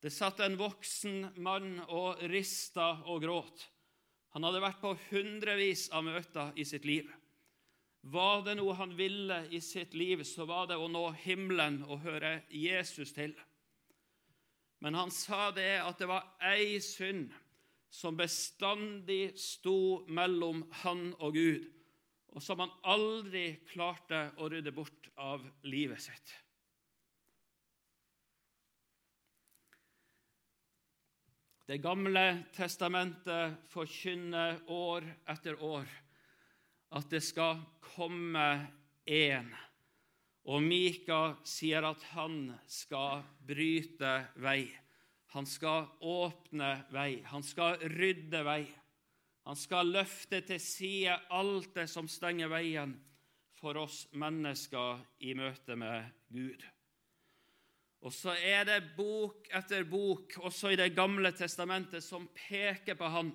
Det 0.02 0.10
satt 0.14 0.40
en 0.42 0.56
voksen 0.58 1.28
mann 1.44 1.76
og 1.92 2.22
rista 2.32 3.04
og 3.06 3.22
gråt. 3.26 3.68
Han 4.32 4.48
hadde 4.48 4.64
vært 4.64 4.80
på 4.82 4.94
hundrevis 5.10 5.90
av 5.92 6.06
møter 6.08 6.56
i 6.56 6.66
sitt 6.66 6.88
liv. 6.88 7.10
Var 8.02 8.46
det 8.48 8.56
noe 8.58 8.74
han 8.80 8.96
ville 8.98 9.44
i 9.54 9.60
sitt 9.62 9.94
liv, 9.94 10.24
så 10.26 10.48
var 10.50 10.72
det 10.72 10.80
å 10.80 10.88
nå 10.90 11.04
himmelen 11.22 11.84
og 11.86 12.02
høre 12.08 12.40
Jesus 12.50 13.12
til. 13.14 13.36
Men 14.82 14.98
han 14.98 15.12
sa 15.14 15.52
det 15.54 15.76
at 15.84 16.00
det 16.02 16.10
var 16.10 16.32
ei 16.42 16.80
synd 16.82 17.30
som 17.94 18.18
bestandig 18.18 19.36
sto 19.38 20.02
mellom 20.08 20.64
han 20.82 21.12
og 21.20 21.36
Gud, 21.36 21.68
og 22.32 22.44
som 22.44 22.62
han 22.64 22.72
aldri 22.88 23.60
klarte 23.72 24.30
å 24.40 24.48
rydde 24.52 24.72
bort 24.76 25.10
av 25.20 25.44
livet 25.68 26.00
sitt. 26.04 26.34
Det 31.68 31.78
gamle 31.80 32.50
testamentet 32.56 33.60
forkynner 33.72 34.58
år 34.72 35.06
etter 35.32 35.60
år 35.64 35.88
at 36.98 37.08
det 37.12 37.22
skal 37.24 37.62
komme 37.94 38.48
én. 39.08 39.52
Og 40.52 40.64
Mika 40.66 41.38
sier 41.48 41.86
at 41.88 42.04
han 42.16 42.50
skal 42.68 43.22
bryte 43.48 44.18
vei. 44.42 44.66
Han 45.32 45.48
skal 45.48 45.88
åpne 46.04 46.74
vei. 46.92 47.22
Han 47.32 47.46
skal 47.46 47.80
rydde 47.94 48.42
vei. 48.44 48.66
Han 49.48 49.58
skal 49.58 49.90
løfte 49.96 50.42
til 50.46 50.62
side 50.62 51.16
alt 51.34 51.72
det 51.76 51.88
som 51.90 52.10
stenger 52.10 52.52
veien 52.52 52.94
for 53.58 53.78
oss 53.82 54.04
mennesker 54.18 55.02
i 55.26 55.34
møte 55.38 55.78
med 55.78 56.12
Gud. 56.34 56.64
Og 58.02 58.14
så 58.14 58.34
er 58.34 58.66
det 58.66 58.80
bok 58.98 59.50
etter 59.54 59.86
bok, 59.86 60.40
også 60.42 60.72
i 60.74 60.80
Det 60.80 60.90
gamle 60.98 61.32
testamentet, 61.38 62.04
som 62.04 62.28
peker 62.34 62.98
på 62.98 63.10
Han, 63.14 63.30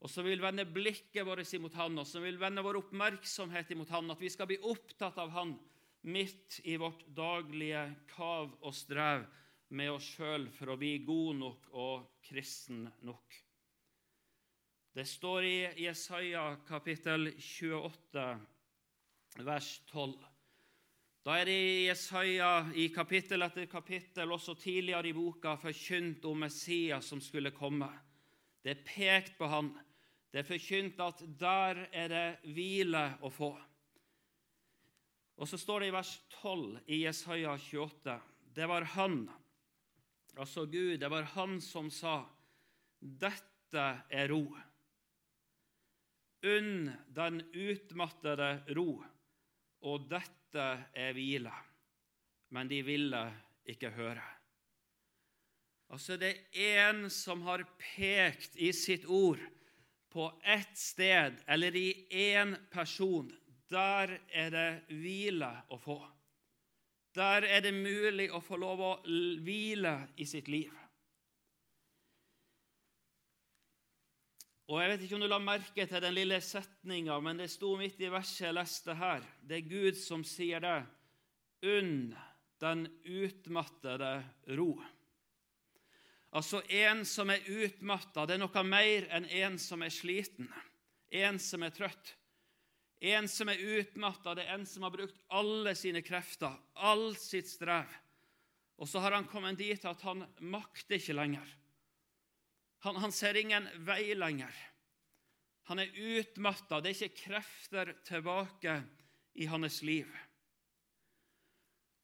og 0.00 0.10
som 0.12 0.26
vil 0.26 0.42
vende 0.44 0.66
blikket 0.68 1.24
vårt 1.24 1.52
imot 1.56 1.76
Han, 1.80 1.96
og 1.98 2.08
som 2.08 2.24
vil 2.24 2.40
vende 2.40 2.64
vår 2.64 2.82
oppmerksomhet 2.82 3.72
imot 3.72 3.92
Han, 3.94 4.12
at 4.12 4.20
vi 4.20 4.32
skal 4.32 4.50
bli 4.50 4.60
opptatt 4.60 5.16
av 5.20 5.32
Han 5.32 5.56
midt 6.04 6.60
i 6.68 6.76
vårt 6.76 7.06
daglige 7.16 7.86
kav 8.12 8.52
og 8.60 8.76
strev 8.76 9.24
med 9.72 9.94
oss 9.94 10.10
sjøl 10.18 10.50
for 10.52 10.74
å 10.74 10.76
bli 10.76 10.98
god 11.06 11.40
nok 11.40 11.72
og 11.72 12.04
kristen 12.28 12.84
nok. 13.08 13.43
Det 14.94 15.04
står 15.04 15.44
i 15.44 15.82
Jesaja 15.82 16.56
kapittel 16.68 17.32
28, 17.38 18.40
vers 19.42 19.70
12. 19.90 20.12
Da 21.26 21.38
er 21.40 21.48
det 21.48 21.54
i 21.58 21.86
Jesaja 21.88 22.50
i 22.78 22.84
kapittel 22.94 23.42
etter 23.42 23.66
kapittel, 23.66 24.30
også 24.30 24.52
tidligere 24.54 25.08
i 25.10 25.14
boka, 25.16 25.56
forkynt 25.58 26.22
om 26.30 26.44
Messias 26.44 27.08
som 27.10 27.18
skulle 27.18 27.50
komme. 27.50 27.88
Det 28.62 28.70
er 28.70 28.84
pekt 28.86 29.34
på 29.40 29.48
han. 29.50 29.72
Det 30.30 30.44
er 30.44 30.46
forkynt 30.46 31.02
at 31.02 31.24
der 31.40 31.80
er 31.90 32.12
det 32.12 32.52
hvile 32.54 33.02
å 33.18 33.32
få. 33.34 33.48
Og 35.42 35.50
så 35.50 35.58
står 35.58 35.82
det 35.82 35.88
i 35.88 35.96
vers 35.96 36.12
12 36.36 36.84
i 36.86 37.00
Jesaja 37.00 37.56
28.: 37.58 38.14
Det 38.54 38.70
var 38.70 38.86
han, 38.94 39.24
altså 40.36 40.68
Gud, 40.70 41.00
det 41.02 41.10
var 41.10 41.26
han 41.34 41.58
som 41.60 41.90
sa:" 41.90 42.20
Dette 43.02 43.88
er 44.08 44.30
ro. 44.30 44.44
Unn 46.44 46.90
den 47.16 47.40
utmattede 47.56 48.50
ro, 48.76 48.98
og 49.88 50.08
dette 50.10 50.66
er 50.92 51.16
hvile. 51.16 51.52
Men 52.52 52.68
de 52.68 52.82
ville 52.84 53.22
ikke 53.64 53.90
høre. 53.96 54.24
Altså, 55.92 56.16
det 56.20 56.34
er 56.52 56.90
en 56.90 57.06
som 57.12 57.44
har 57.48 57.64
pekt 57.80 58.56
i 58.56 58.72
sitt 58.76 59.06
ord 59.06 59.40
på 60.12 60.28
ett 60.44 60.76
sted 60.78 61.40
eller 61.46 61.76
i 61.76 61.88
én 62.10 62.54
person. 62.70 63.30
Der 63.70 64.18
er 64.30 64.50
det 64.54 64.68
hvile 64.92 65.50
å 65.72 65.78
få. 65.80 65.98
Der 67.14 67.46
er 67.46 67.62
det 67.62 67.74
mulig 67.74 68.28
å 68.34 68.40
få 68.42 68.58
lov 68.58 68.82
å 68.82 68.94
hvile 69.06 69.94
i 70.18 70.26
sitt 70.26 70.50
liv. 70.50 70.72
Og 74.64 74.80
Jeg 74.80 74.90
vet 74.90 75.02
ikke 75.04 75.16
om 75.18 75.24
du 75.24 75.28
la 75.28 75.38
merke 75.42 75.84
til 75.84 76.00
den 76.00 76.14
lille 76.16 76.38
setninga, 76.40 77.18
men 77.20 77.42
det 77.42 77.50
sto 77.52 77.74
midt 77.76 77.98
i 78.00 78.08
verset 78.08 78.46
jeg 78.46 78.56
leste 78.56 78.94
her. 78.96 79.24
Det 79.44 79.58
er 79.58 79.68
Gud 79.68 79.98
som 80.00 80.24
sier 80.24 80.62
det. 80.64 80.78
Unn 81.68 82.14
den 82.64 82.86
utmattede 83.04 84.12
ro. 84.56 84.70
Altså 86.34 86.62
en 86.72 87.04
som 87.06 87.30
er 87.30 87.44
utmatta, 87.44 88.24
det 88.26 88.38
er 88.38 88.42
noe 88.42 88.62
mer 88.66 89.04
enn 89.14 89.28
en 89.44 89.58
som 89.60 89.84
er 89.84 89.92
sliten, 89.92 90.48
en 91.12 91.38
som 91.38 91.62
er 91.62 91.74
trøtt. 91.74 92.14
En 93.04 93.28
som 93.28 93.50
er 93.52 93.60
utmatta, 93.60 94.32
det 94.34 94.46
er 94.46 94.56
en 94.56 94.64
som 94.66 94.86
har 94.86 94.94
brukt 94.94 95.20
alle 95.28 95.74
sine 95.76 96.00
krefter, 96.02 96.56
all 96.74 97.12
sitt 97.20 97.52
strev. 97.52 97.92
Og 98.80 98.88
så 98.88 99.02
har 99.04 99.12
han 99.12 99.28
kommet 99.28 99.60
dit 99.60 99.84
at 99.86 100.00
han 100.08 100.24
makter 100.40 100.96
ikke 100.96 101.14
lenger. 101.20 101.52
Han, 102.84 103.00
han 103.00 103.12
ser 103.12 103.36
ingen 103.40 103.66
vei 103.86 104.12
lenger. 104.16 104.52
Han 105.70 105.80
er 105.80 105.92
utmatta. 105.96 106.82
Det 106.84 106.92
er 106.92 106.98
ikke 106.98 107.22
krefter 107.22 107.94
tilbake 108.04 108.76
i 109.40 109.48
hans 109.48 109.80
liv. 109.86 110.10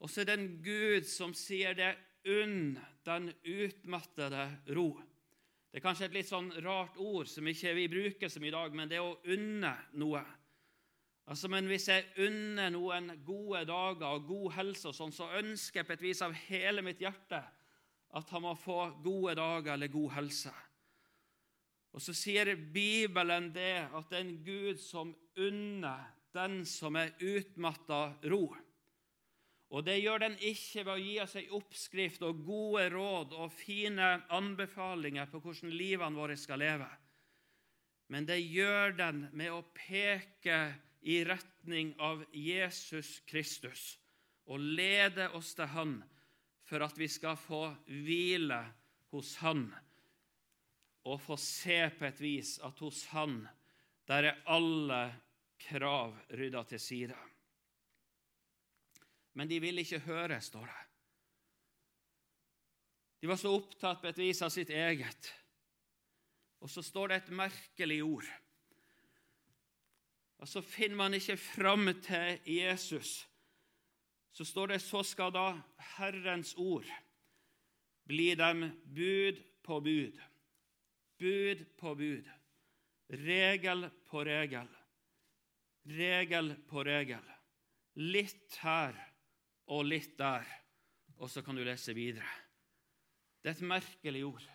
Og 0.01 0.09
så 0.09 0.23
er 0.23 0.31
det 0.31 0.39
en 0.39 0.53
Gud 0.65 1.09
som 1.09 1.35
sier 1.37 1.77
det 1.77 1.93
unn 2.31 2.79
den 3.05 3.29
utmattede 3.45 4.47
ro. 4.77 4.95
Det 5.71 5.79
er 5.79 5.85
kanskje 5.85 6.09
et 6.09 6.17
litt 6.17 6.31
sånn 6.31 6.49
rart 6.65 6.97
ord 6.99 7.29
som 7.31 7.47
ikke 7.47 7.77
vi 7.77 7.87
bruker 7.93 8.33
som 8.33 8.45
i 8.45 8.53
dag, 8.53 8.73
men 8.75 8.89
det 8.91 8.99
er 8.99 9.07
å 9.07 9.21
unne 9.37 9.75
noe. 10.01 10.23
Altså, 11.31 11.47
Men 11.53 11.69
hvis 11.71 11.87
jeg 11.87 12.09
unner 12.25 12.73
noen 12.75 13.13
gode 13.23 13.63
dager 13.69 14.17
og 14.17 14.27
god 14.27 14.57
helse, 14.57 14.89
og 14.89 14.97
sånn, 14.97 15.15
så 15.15 15.29
ønsker 15.39 15.83
jeg 15.83 15.87
på 15.87 15.95
et 15.95 16.09
vis 16.09 16.25
av 16.27 16.35
hele 16.49 16.83
mitt 16.83 17.05
hjerte 17.05 17.45
at 18.19 18.33
han 18.35 18.43
må 18.43 18.57
få 18.59 18.89
gode 19.05 19.37
dager 19.39 19.77
eller 19.77 19.93
god 19.93 20.11
helse. 20.17 20.51
Og 21.91 22.03
Så 22.03 22.15
sier 22.15 22.55
Bibelen 22.55 23.51
det 23.55 23.89
at 23.89 24.11
det 24.11 24.19
er 24.19 24.25
en 24.25 24.41
Gud 24.47 24.81
som 24.83 25.15
unner 25.37 26.07
den 26.35 26.61
som 26.69 26.97
er 26.99 27.15
utmatta, 27.19 28.15
ro. 28.31 28.45
Og 29.71 29.85
det 29.87 30.01
gjør 30.01 30.25
den 30.25 30.37
ikke 30.43 30.85
ved 30.87 30.93
å 30.93 31.03
gi 31.03 31.17
oss 31.23 31.37
ei 31.39 31.47
oppskrift 31.55 32.23
og 32.27 32.43
gode 32.47 32.89
råd 32.91 33.35
og 33.39 33.53
fine 33.55 34.17
anbefalinger 34.35 35.31
på 35.31 35.43
hvordan 35.43 35.75
livene 35.75 36.19
våre 36.19 36.37
skal 36.39 36.63
leve. 36.63 36.89
Men 38.11 38.27
det 38.27 38.41
gjør 38.43 38.97
den 38.99 39.25
med 39.31 39.55
å 39.55 39.63
peke 39.75 40.61
i 41.07 41.21
retning 41.25 41.93
av 42.03 42.25
Jesus 42.35 43.21
Kristus 43.31 43.95
og 44.51 44.59
lede 44.59 45.29
oss 45.39 45.55
til 45.55 45.71
Han 45.71 46.01
for 46.67 46.83
at 46.83 46.99
vi 46.99 47.07
skal 47.11 47.39
få 47.39 47.69
hvile 47.87 48.59
hos 49.15 49.37
Han 49.45 49.69
og 51.04 51.21
få 51.23 51.37
se 51.40 51.83
på 51.99 52.04
et 52.09 52.21
vis 52.21 52.59
at 52.64 52.78
hos 52.85 53.07
Han 53.14 53.42
der 54.11 54.26
er 54.26 54.40
alle 54.50 55.02
krav 55.62 56.16
rydda 56.35 56.64
til 56.66 56.80
side. 56.80 57.16
Men 59.38 59.49
de 59.49 59.61
ville 59.62 59.85
ikke 59.85 60.02
høre, 60.02 60.40
står 60.42 60.66
det. 60.66 60.87
De 63.21 63.28
var 63.28 63.38
så 63.38 63.52
opptatt 63.54 64.00
på 64.00 64.11
et 64.11 64.19
vis 64.19 64.40
av 64.42 64.50
sitt 64.50 64.73
eget. 64.73 65.30
Og 66.61 66.71
så 66.73 66.83
står 66.83 67.12
det 67.12 67.19
et 67.21 67.35
merkelig 67.38 68.00
ord. 68.02 68.30
Og 70.40 70.49
så 70.49 70.62
finner 70.64 70.97
man 70.97 71.14
ikke 71.14 71.37
fram 71.37 71.92
til 72.02 72.40
Jesus. 72.49 73.28
Så 74.33 74.45
står 74.45 74.73
det 74.73 74.80
så 74.83 75.04
skal 75.04 75.33
da 75.37 75.52
Herrens 75.99 76.54
ord 76.57 76.88
bli 78.09 78.33
dem 78.35 78.71
bud 78.88 79.38
på 79.62 79.80
bud. 79.85 80.19
Bud 81.21 81.65
på 81.77 81.95
bud. 81.95 82.29
Regel 83.11 83.89
på 84.09 84.25
regel. 84.25 84.69
Regel 85.91 86.55
på 86.71 86.85
regel. 86.87 87.27
Litt 88.00 88.57
her 88.62 88.97
og 89.71 89.85
litt 89.87 90.17
der, 90.19 90.47
og 91.21 91.31
så 91.31 91.43
kan 91.45 91.59
du 91.59 91.65
lese 91.67 91.95
videre. 91.95 92.29
Det 93.41 93.50
er 93.53 93.59
et 93.59 93.69
merkelig 93.69 94.25
ord. 94.31 94.49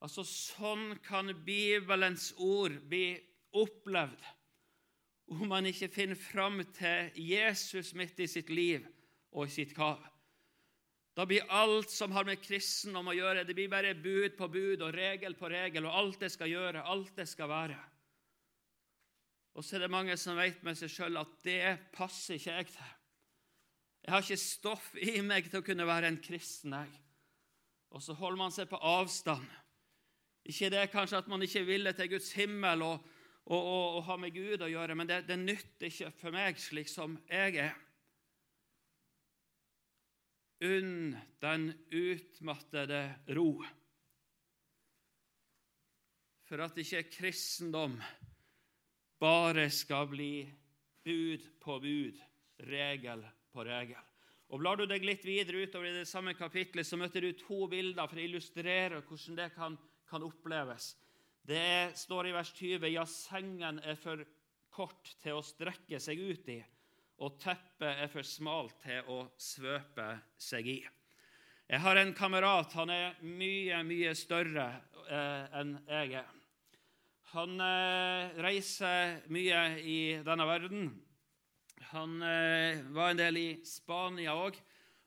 Altså, 0.00 0.24
Sånn 0.24 0.96
kan 1.04 1.30
Bibelens 1.44 2.30
ord 2.40 2.78
bli 2.88 3.14
opplevd 3.56 4.22
om 5.30 5.44
man 5.50 5.68
ikke 5.68 5.90
finner 5.92 6.18
fram 6.18 6.58
til 6.74 7.10
Jesus 7.22 7.92
midt 7.94 8.18
i 8.18 8.26
sitt 8.30 8.50
liv 8.50 8.86
og 9.30 9.46
i 9.46 9.52
sitt 9.60 9.74
kav. 9.76 10.00
Da 11.20 11.26
blir 11.28 11.44
alt 11.52 11.90
som 11.92 12.14
har 12.16 12.24
med 12.24 12.40
kristendom 12.40 13.10
å 13.10 13.12
gjøre, 13.12 13.42
det 13.44 13.52
blir 13.52 13.68
bare 13.68 13.90
bud 13.92 14.38
på 14.38 14.46
bud 14.48 14.80
og 14.80 14.94
regel 14.94 15.34
på 15.36 15.50
regel, 15.52 15.84
og 15.84 15.98
alt 15.98 16.22
det 16.22 16.30
skal 16.32 16.48
gjøre, 16.48 16.80
alt 16.80 17.10
det 17.18 17.26
skal 17.28 17.50
være. 17.50 17.76
Og 19.52 19.66
så 19.66 19.76
er 19.76 19.84
det 19.84 19.90
mange 19.92 20.16
som 20.16 20.38
vet 20.40 20.62
med 20.64 20.78
seg 20.80 20.88
sjøl 20.88 21.20
at 21.20 21.34
det 21.44 21.74
passer 21.92 22.38
ikke 22.38 22.54
jeg 22.54 22.68
til. 22.70 22.94
Jeg 24.00 24.14
har 24.14 24.24
ikke 24.24 24.40
stoff 24.40 24.86
i 24.96 25.18
meg 25.20 25.50
til 25.50 25.60
å 25.60 25.66
kunne 25.66 25.88
være 25.90 26.08
en 26.08 26.16
kristen. 26.24 26.72
jeg. 26.72 26.96
Og 27.92 28.00
så 28.00 28.16
holder 28.16 28.40
man 28.40 28.56
seg 28.56 28.72
på 28.72 28.80
avstand. 28.80 29.44
Ikke 30.48 30.72
det 30.72 30.88
kanskje 30.88 31.20
at 31.20 31.28
man 31.28 31.44
ikke 31.44 31.66
ville 31.68 31.92
til 31.92 32.14
Guds 32.14 32.32
himmel 32.32 32.86
og, 32.86 33.04
og, 33.44 33.60
og, 33.60 33.84
og 33.98 34.02
ha 34.08 34.16
med 34.24 34.32
Gud 34.32 34.64
å 34.64 34.72
gjøre, 34.72 34.96
men 34.96 35.12
det, 35.12 35.26
det 35.28 35.36
nytter 35.36 35.92
ikke 35.92 36.14
for 36.16 36.32
meg 36.40 36.64
slik 36.64 36.88
som 36.88 37.20
jeg 37.28 37.60
er. 37.60 37.76
Unn 40.60 41.14
den 41.40 41.70
utmattede 41.88 43.00
ro, 43.32 43.62
for 46.44 46.60
at 46.60 46.76
ikke 46.82 47.06
kristendom 47.14 47.94
bare 49.20 49.68
skal 49.72 50.08
bli 50.10 50.34
bud 51.04 51.46
på 51.62 51.78
bud, 51.80 52.20
regel 52.68 53.24
på 53.52 53.64
regel. 53.64 54.00
Og 54.50 54.58
Blar 54.58 54.80
du 54.80 54.84
deg 54.90 55.04
litt 55.06 55.22
videre 55.24 55.62
utover 55.62 55.92
i 55.92 56.00
det 56.00 56.08
samme 56.10 56.34
kapitlet, 56.34 56.86
så 56.86 56.98
møter 56.98 57.22
du 57.22 57.30
to 57.38 57.68
bilder 57.70 58.10
for 58.10 58.18
å 58.18 58.24
illustrere 58.24 58.98
hvordan 59.06 59.38
det 59.38 59.48
kan, 59.54 59.78
kan 60.10 60.26
oppleves. 60.26 60.90
Det 61.46 61.94
står 61.96 62.28
i 62.28 62.34
vers 62.34 62.50
20 62.58 62.90
ja, 62.90 63.06
sengen 63.06 63.78
er 63.80 63.96
for 64.00 64.24
kort 64.74 65.14
til 65.22 65.38
å 65.38 65.44
strekke 65.46 66.00
seg 66.02 66.18
ut 66.18 66.50
i, 66.50 66.58
og 67.20 67.36
teppet 67.40 68.00
er 68.04 68.08
for 68.12 68.26
smalt 68.26 68.78
til 68.84 69.06
å 69.12 69.20
svøpe 69.40 70.08
seg 70.40 70.68
i. 70.72 70.78
Jeg 71.70 71.84
har 71.84 72.00
en 72.00 72.14
kamerat. 72.16 72.72
Han 72.74 72.90
er 72.90 73.18
mye, 73.22 73.82
mye 73.86 74.14
større 74.18 74.66
eh, 75.06 75.60
enn 75.60 75.76
jeg 75.86 76.16
er. 76.18 76.32
Han 77.34 77.60
eh, 77.62 78.40
reiser 78.42 79.20
mye 79.30 79.60
i 79.86 80.00
denne 80.26 80.46
verden. 80.48 80.88
Han 81.92 82.18
eh, 82.26 82.80
var 82.90 83.12
en 83.12 83.20
del 83.20 83.38
i 83.38 83.48
Spania 83.68 84.34
òg. 84.34 84.58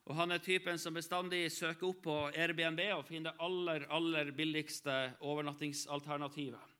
Og 0.04 0.16
han 0.18 0.32
er 0.32 0.42
typen 0.44 0.76
som 0.80 0.96
bestandig 0.96 1.46
søker 1.52 1.88
opp 1.88 2.02
på 2.04 2.16
Airbnb 2.32 2.80
og 2.92 3.06
finner 3.08 3.32
det 3.32 3.44
aller, 3.44 3.86
aller 3.92 4.32
billigste 4.36 4.94
overnattingsalternativet. 5.24 6.72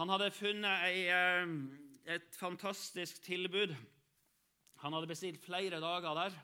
Han 0.00 0.12
hadde 0.12 0.30
funnet 0.32 0.84
ei, 0.88 1.08
eh, 1.12 2.16
et 2.16 2.36
fantastisk 2.36 3.22
tilbud. 3.24 3.74
Han 4.82 4.94
hadde 4.94 5.10
bestilt 5.10 5.42
flere 5.42 5.80
dager 5.82 6.14
der 6.18 6.38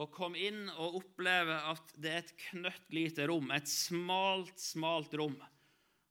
og 0.00 0.08
kom 0.14 0.36
inn 0.38 0.70
og 0.72 0.96
opplever 1.02 1.66
at 1.68 1.90
det 2.00 2.12
er 2.12 2.22
et 2.22 2.30
knøttlite 2.48 3.26
rom, 3.28 3.50
et 3.52 3.68
smalt, 3.68 4.54
smalt 4.60 5.12
rom. 5.20 5.36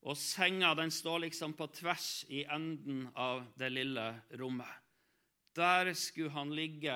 Og 0.06 0.18
senga 0.18 0.74
den 0.78 0.94
står 0.94 1.24
liksom 1.26 1.56
på 1.58 1.68
tvers 1.80 2.24
i 2.30 2.44
enden 2.46 3.08
av 3.18 3.44
det 3.58 3.72
lille 3.74 4.06
rommet. 4.38 4.70
Der 5.58 5.92
skulle 5.98 6.34
han 6.34 6.54
ligge 6.56 6.94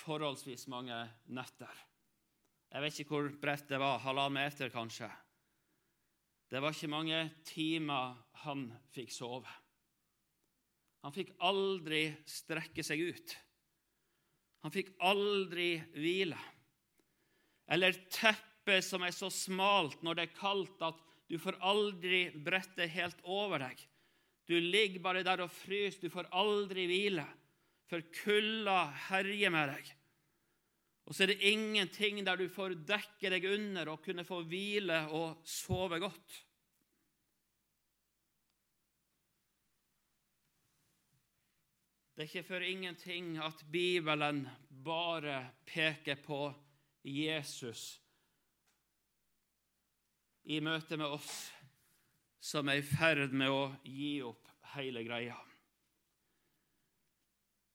forholdsvis 0.00 0.66
mange 0.72 0.96
netter. 1.32 1.84
Jeg 2.72 2.82
vet 2.82 2.98
ikke 3.00 3.14
hvor 3.14 3.30
bredt 3.40 3.68
det 3.70 3.80
var, 3.80 4.02
halvannen 4.02 4.40
meter 4.40 4.72
kanskje. 4.72 5.08
Det 6.50 6.60
var 6.62 6.74
ikke 6.74 6.90
mange 6.92 7.20
timer 7.46 8.16
han 8.44 8.68
fikk 8.94 9.14
sove. 9.14 9.48
Han 11.06 11.14
fikk 11.14 11.36
aldri 11.46 12.08
strekke 12.26 12.82
seg 12.82 12.98
ut. 13.06 13.32
Han 14.66 14.72
fikk 14.74 14.88
aldri 15.06 15.76
hvile. 15.94 16.38
Eller 17.70 17.94
teppet 18.10 18.82
som 18.82 19.04
er 19.06 19.14
så 19.14 19.28
smalt 19.30 20.02
når 20.02 20.18
det 20.18 20.24
er 20.26 20.38
kaldt 20.40 20.82
at 20.82 20.98
du 21.30 21.36
får 21.38 21.60
aldri 21.62 22.24
brette 22.42 22.88
helt 22.90 23.22
over 23.22 23.62
deg. 23.62 23.78
Du 24.50 24.58
ligger 24.58 25.04
bare 25.04 25.22
der 25.26 25.44
og 25.44 25.54
fryser, 25.54 26.02
du 26.02 26.10
får 26.10 26.26
aldri 26.34 26.88
hvile 26.90 27.28
for 27.86 28.02
kulda 28.24 28.80
herjer 29.06 29.54
med 29.54 29.76
deg. 29.76 29.94
Og 31.06 31.14
så 31.14 31.22
er 31.22 31.36
det 31.36 31.52
ingenting 31.52 32.18
der 32.26 32.38
du 32.38 32.48
får 32.50 32.74
dekke 32.82 33.30
deg 33.30 33.46
under 33.52 33.94
og 33.94 34.02
kunne 34.02 34.26
få 34.26 34.40
hvile 34.50 35.04
og 35.14 35.46
sove 35.46 36.02
godt. 36.02 36.40
Det 42.16 42.22
er 42.22 42.28
ikke 42.30 42.48
for 42.48 42.64
ingenting 42.64 43.34
at 43.44 43.64
Bibelen 43.72 44.46
bare 44.84 45.50
peker 45.68 46.16
på 46.24 46.46
Jesus 47.04 48.00
i 50.48 50.56
møte 50.64 50.96
med 50.96 51.12
oss 51.12 51.34
som 52.40 52.70
er 52.72 52.80
i 52.80 52.86
ferd 52.88 53.34
med 53.36 53.52
å 53.52 53.66
gi 53.84 54.22
opp 54.24 54.48
hele 54.72 55.02
greia. 55.04 55.36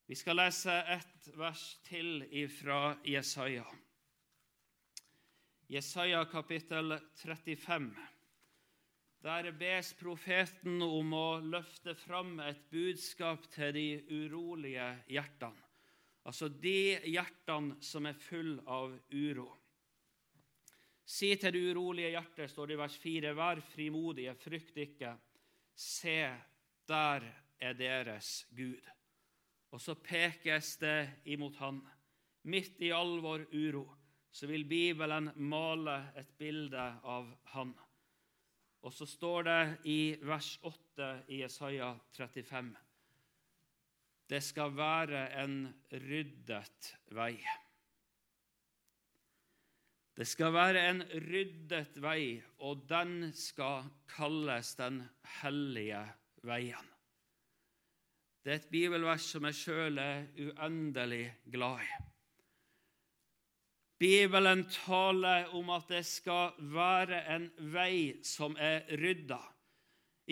Vi 0.10 0.18
skal 0.18 0.42
lese 0.42 0.80
ett 0.96 1.30
vers 1.38 1.68
til 1.86 2.26
fra 2.58 2.96
Jesaja. 3.06 3.68
Jesaja 5.70 6.26
kapittel 6.34 6.98
35. 7.22 7.94
Der 9.22 9.52
bes 9.54 9.92
profeten 10.00 10.82
om 10.82 11.12
å 11.14 11.26
løfte 11.46 11.94
fram 11.94 12.40
et 12.42 12.64
budskap 12.72 13.44
til 13.54 13.76
de 13.76 13.88
urolige 14.10 14.88
hjertene. 15.14 15.68
Altså 16.26 16.50
de 16.50 16.98
hjertene 17.06 17.78
som 17.86 18.06
er 18.10 18.18
full 18.18 18.56
av 18.66 18.96
uro. 19.14 19.48
Si 21.06 21.30
til 21.38 21.54
det 21.54 21.62
urolige 21.70 22.14
hjertet, 22.16 22.50
står 22.50 22.72
det 22.72 22.76
i 22.78 22.82
vers 22.82 22.98
4, 23.04 23.34
vær 23.38 23.62
frimodige, 23.72 24.34
frykt 24.42 24.78
ikke. 24.80 25.14
Se, 25.74 26.18
der 26.90 27.26
er 27.62 27.78
deres 27.78 28.46
Gud. 28.58 28.90
Og 29.72 29.82
så 29.82 29.96
pekes 30.02 30.76
det 30.82 30.98
imot 31.34 31.62
han. 31.62 31.82
Midt 32.50 32.82
i 32.82 32.90
all 32.96 33.20
vår 33.22 33.46
uro 33.54 33.86
så 34.32 34.48
vil 34.48 34.66
Bibelen 34.66 35.30
male 35.36 35.98
et 36.18 36.38
bilde 36.40 36.90
av 37.04 37.28
han. 37.54 37.74
Og 38.82 38.94
så 38.94 39.06
står 39.06 39.44
det 39.46 39.62
i 39.90 40.00
vers 40.26 40.56
8 40.66 41.12
i 41.30 41.42
Jesaja 41.44 41.94
35.: 42.18 42.72
det 44.32 44.40
skal 44.44 44.72
være 44.78 45.26
en 45.44 45.56
ryddet 45.92 46.94
vei. 47.12 47.36
Det 50.16 50.28
skal 50.28 50.54
være 50.56 50.84
en 50.88 51.02
ryddet 51.26 52.00
vei, 52.04 52.38
og 52.64 52.86
den 52.88 53.34
skal 53.36 53.90
kalles 54.12 54.76
den 54.80 55.02
hellige 55.42 56.06
veien. 56.48 56.88
Det 58.42 58.54
er 58.54 58.62
et 58.62 58.72
bibelvers 58.72 59.28
som 59.34 59.46
jeg 59.50 59.60
sjøl 59.60 60.00
er 60.00 60.24
uendelig 60.40 61.26
glad 61.52 61.84
i. 61.84 61.92
Bibelen 64.02 64.64
taler 64.66 65.52
om 65.54 65.70
at 65.76 65.92
det 65.92 66.02
skal 66.10 66.56
være 66.74 67.20
en 67.36 67.44
vei 67.70 68.24
som 68.26 68.56
er 68.58 68.88
rydda. 68.98 69.38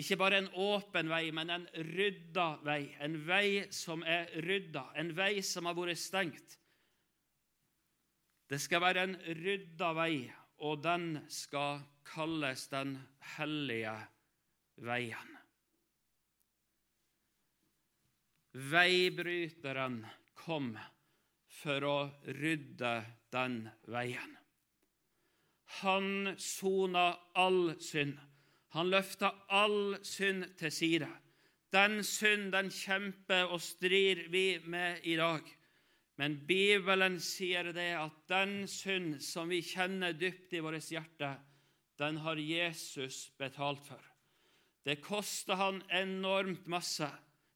Ikke 0.00 0.16
bare 0.18 0.40
en 0.40 0.48
åpen 0.58 1.10
vei, 1.10 1.28
men 1.34 1.52
en 1.54 1.66
rydda 1.70 2.46
vei. 2.66 2.80
En 2.98 3.14
vei 3.28 3.68
som 3.74 4.02
er 4.02 4.30
rydda, 4.42 4.88
en 4.98 5.12
vei 5.14 5.42
som 5.46 5.68
har 5.70 5.76
vært 5.78 6.02
stengt. 6.02 6.56
Det 8.50 8.58
skal 8.58 8.82
være 8.82 9.04
en 9.06 9.14
rydda 9.38 9.92
vei, 9.94 10.14
og 10.66 10.82
den 10.82 11.20
skal 11.30 11.84
kalles 12.10 12.66
den 12.72 12.96
hellige 13.36 13.94
veien. 14.82 15.36
Veibryteren 18.50 20.02
kom 20.34 20.72
for 21.60 21.86
å 21.86 21.98
rydde 22.34 22.94
den 23.32 23.62
veien. 23.90 24.36
Han 25.80 26.34
sona 26.38 27.12
all 27.38 27.76
synd. 27.80 28.18
Han 28.74 28.90
løfta 28.90 29.32
all 29.48 29.98
synd 30.06 30.46
til 30.58 30.72
side. 30.72 31.08
Den 31.70 32.02
synd 32.06 32.50
den 32.54 32.70
kjemper 32.74 33.50
og 33.50 33.62
strir 33.62 34.26
vi 34.30 34.58
med 34.66 35.06
i 35.06 35.16
dag. 35.18 35.46
Men 36.18 36.36
Bibelen 36.46 37.20
sier 37.22 37.70
det 37.72 37.92
at 37.96 38.16
den 38.28 38.66
synd 38.68 39.20
som 39.24 39.48
vi 39.48 39.62
kjenner 39.64 40.12
dypt 40.12 40.52
i 40.52 40.60
vårt 40.60 40.90
hjerte, 40.90 41.30
den 42.00 42.18
har 42.24 42.36
Jesus 42.36 43.30
betalt 43.38 43.80
for. 43.86 44.02
Det 44.84 45.00
kosta 45.04 45.56
han 45.60 45.82
enormt 45.92 46.66
masse. 46.66 47.08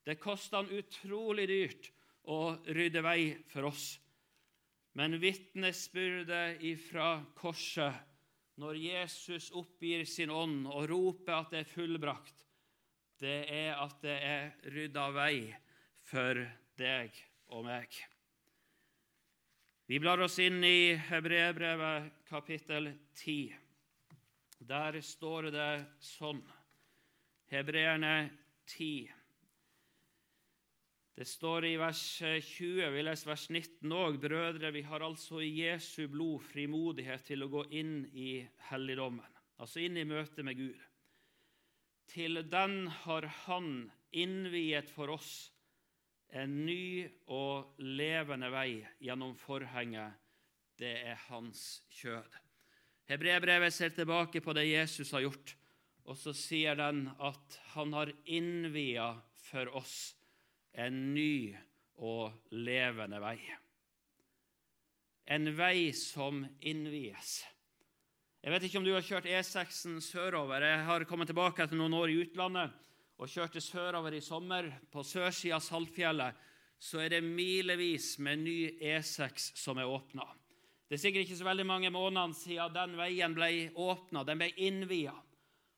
Det 0.05 0.17
kosta 0.21 0.63
han 0.63 0.73
utrolig 0.73 1.47
dyrt 1.49 1.91
å 2.29 2.55
rydde 2.65 3.03
vei 3.05 3.21
for 3.51 3.69
oss. 3.69 3.95
Men 4.95 5.19
vitnesbyrdet 5.19 6.63
ifra 6.63 7.25
korset, 7.35 7.95
når 8.63 8.79
Jesus 8.79 9.51
oppgir 9.51 10.05
sin 10.07 10.31
ånd 10.31 10.69
og 10.71 10.87
roper 10.91 11.35
at 11.41 11.51
det 11.51 11.65
er 11.65 11.71
fullbrakt, 11.73 12.45
det 13.19 13.39
er 13.51 13.75
at 13.83 13.97
det 14.05 14.15
er 14.23 14.53
rydda 14.71 15.09
vei 15.15 15.39
for 16.07 16.39
deg 16.79 17.11
og 17.51 17.67
meg. 17.67 17.91
Vi 19.91 19.99
blar 20.01 20.23
oss 20.25 20.39
inn 20.41 20.63
i 20.65 20.95
Hebreerbrevet 21.11 22.23
kapittel 22.31 22.93
10. 23.19 23.51
Der 24.65 25.01
står 25.05 25.51
det 25.53 25.73
sånn 26.01 26.41
Hebreerne 27.53 28.31
10. 28.71 29.24
Det 31.15 31.25
står 31.31 31.65
i 31.65 31.77
vers 31.79 32.23
20, 32.43 32.89
vi 32.91 33.03
leser 33.07 33.29
vers 33.31 33.45
19 33.47 33.93
òg. 33.95 34.17
Brødre, 34.19 34.73
vi 34.75 34.81
har 34.83 35.05
altså 35.07 35.39
i 35.45 35.53
Jesu 35.61 36.09
blod 36.11 36.43
frimodighet 36.43 37.23
til 37.29 37.45
å 37.45 37.51
gå 37.53 37.63
inn 37.79 38.01
i 38.19 38.41
helligdommen, 38.73 39.37
altså 39.63 39.85
inn 39.85 40.01
i 40.01 40.07
møte 40.11 40.43
med 40.43 40.59
Gud. 40.59 40.81
Til 42.11 42.43
den 42.51 42.89
har 43.05 43.29
Han 43.45 43.93
innviet 44.11 44.91
for 44.91 45.15
oss 45.15 45.53
en 46.35 46.65
ny 46.67 47.07
og 47.31 47.79
levende 47.79 48.51
vei 48.51 48.83
gjennom 48.99 49.37
forhenget. 49.39 50.19
Det 50.75 50.97
er 51.13 51.23
hans 51.29 51.85
kjød. 51.95 52.41
Hebreerbrevet 53.07 53.71
ser 53.75 53.95
tilbake 53.95 54.43
på 54.43 54.55
det 54.57 54.67
Jesus 54.67 55.15
har 55.15 55.23
gjort, 55.29 55.55
og 56.11 56.19
så 56.19 56.35
sier 56.35 56.75
den 56.75 57.07
at 57.23 57.59
han 57.77 57.95
har 57.95 58.11
innvia 58.27 59.13
for 59.47 59.71
oss 59.79 60.17
en 60.75 61.15
ny 61.15 61.55
og 62.03 62.51
levende 62.51 63.21
vei. 63.23 63.39
En 65.31 65.49
vei 65.57 65.93
som 65.97 66.43
innvies. 66.61 67.43
Jeg 68.45 68.53
vet 68.53 68.67
ikke 68.67 68.81
om 68.83 68.85
du 68.85 68.93
har 68.93 69.05
kjørt 69.07 69.29
E6-en 69.31 70.03
sørover. 70.05 70.67
Jeg 70.67 70.83
har 70.85 71.07
kommet 71.09 71.31
tilbake 71.31 71.65
etter 71.65 71.79
noen 71.81 71.97
år 71.97 72.13
i 72.13 72.19
utlandet 72.27 72.75
og 73.17 73.31
kjørte 73.31 73.63
sørover 73.63 74.19
i 74.19 74.25
sommer. 74.25 74.69
På 74.93 75.05
sørsida 75.07 75.57
av 75.57 75.65
Saltfjellet 75.65 76.43
så 76.85 77.01
er 77.01 77.15
det 77.15 77.23
milevis 77.25 78.19
med 78.21 78.43
ny 78.45 78.59
E6 78.83 79.55
som 79.57 79.81
er 79.81 79.89
åpna. 79.89 80.27
Det 80.85 80.99
er 80.99 81.01
sikkert 81.07 81.25
ikke 81.25 81.39
så 81.39 81.47
veldig 81.49 81.65
mange 81.67 81.91
månedene 81.95 82.37
siden 82.37 82.75
den 82.75 82.99
veien 82.99 83.33
ble 83.37 83.49
åpna, 83.81 84.27
den 84.29 84.43
ble 84.43 84.51
innvia. 84.67 85.15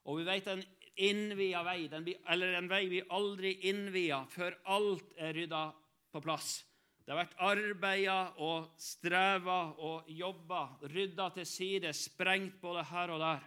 Og 0.07 0.19
vi 0.19 0.27
vet 0.27 0.49
en 0.51 0.65
innvia 0.97 1.63
vei, 1.67 1.89
eller 2.29 2.55
en 2.57 2.69
vei 2.71 2.87
vi 2.89 3.03
aldri 3.13 3.53
innvia 3.69 4.23
før 4.33 4.57
alt 4.77 5.13
er 5.19 5.35
rydda 5.37 5.67
på 6.13 6.23
plass. 6.25 6.63
Det 7.07 7.15
har 7.15 7.21
vært 7.21 7.43
arbeida 7.47 8.19
og 8.43 8.73
streva 8.83 9.61
og 9.79 10.09
jobba, 10.11 10.63
rydda 10.91 11.29
til 11.37 11.47
side, 11.47 11.93
sprengt 11.95 12.59
både 12.63 12.83
her 12.89 13.13
og 13.15 13.23
der. 13.23 13.45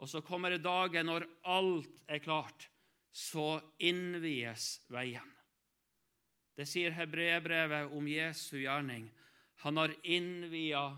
Og 0.00 0.08
så 0.10 0.22
kommer 0.26 0.50
det 0.50 0.64
dagen 0.64 1.06
når 1.06 1.28
alt 1.46 2.00
er 2.08 2.22
klart. 2.24 2.66
Så 3.12 3.60
innvies 3.78 4.80
veien. 4.90 5.28
Det 6.56 6.66
sier 6.66 6.94
hebreerbrevet 6.94 7.94
om 7.94 8.08
Jesu 8.10 8.58
gjerning. 8.58 9.06
Han 9.62 9.78
har 9.78 9.94
innvia 10.02 10.88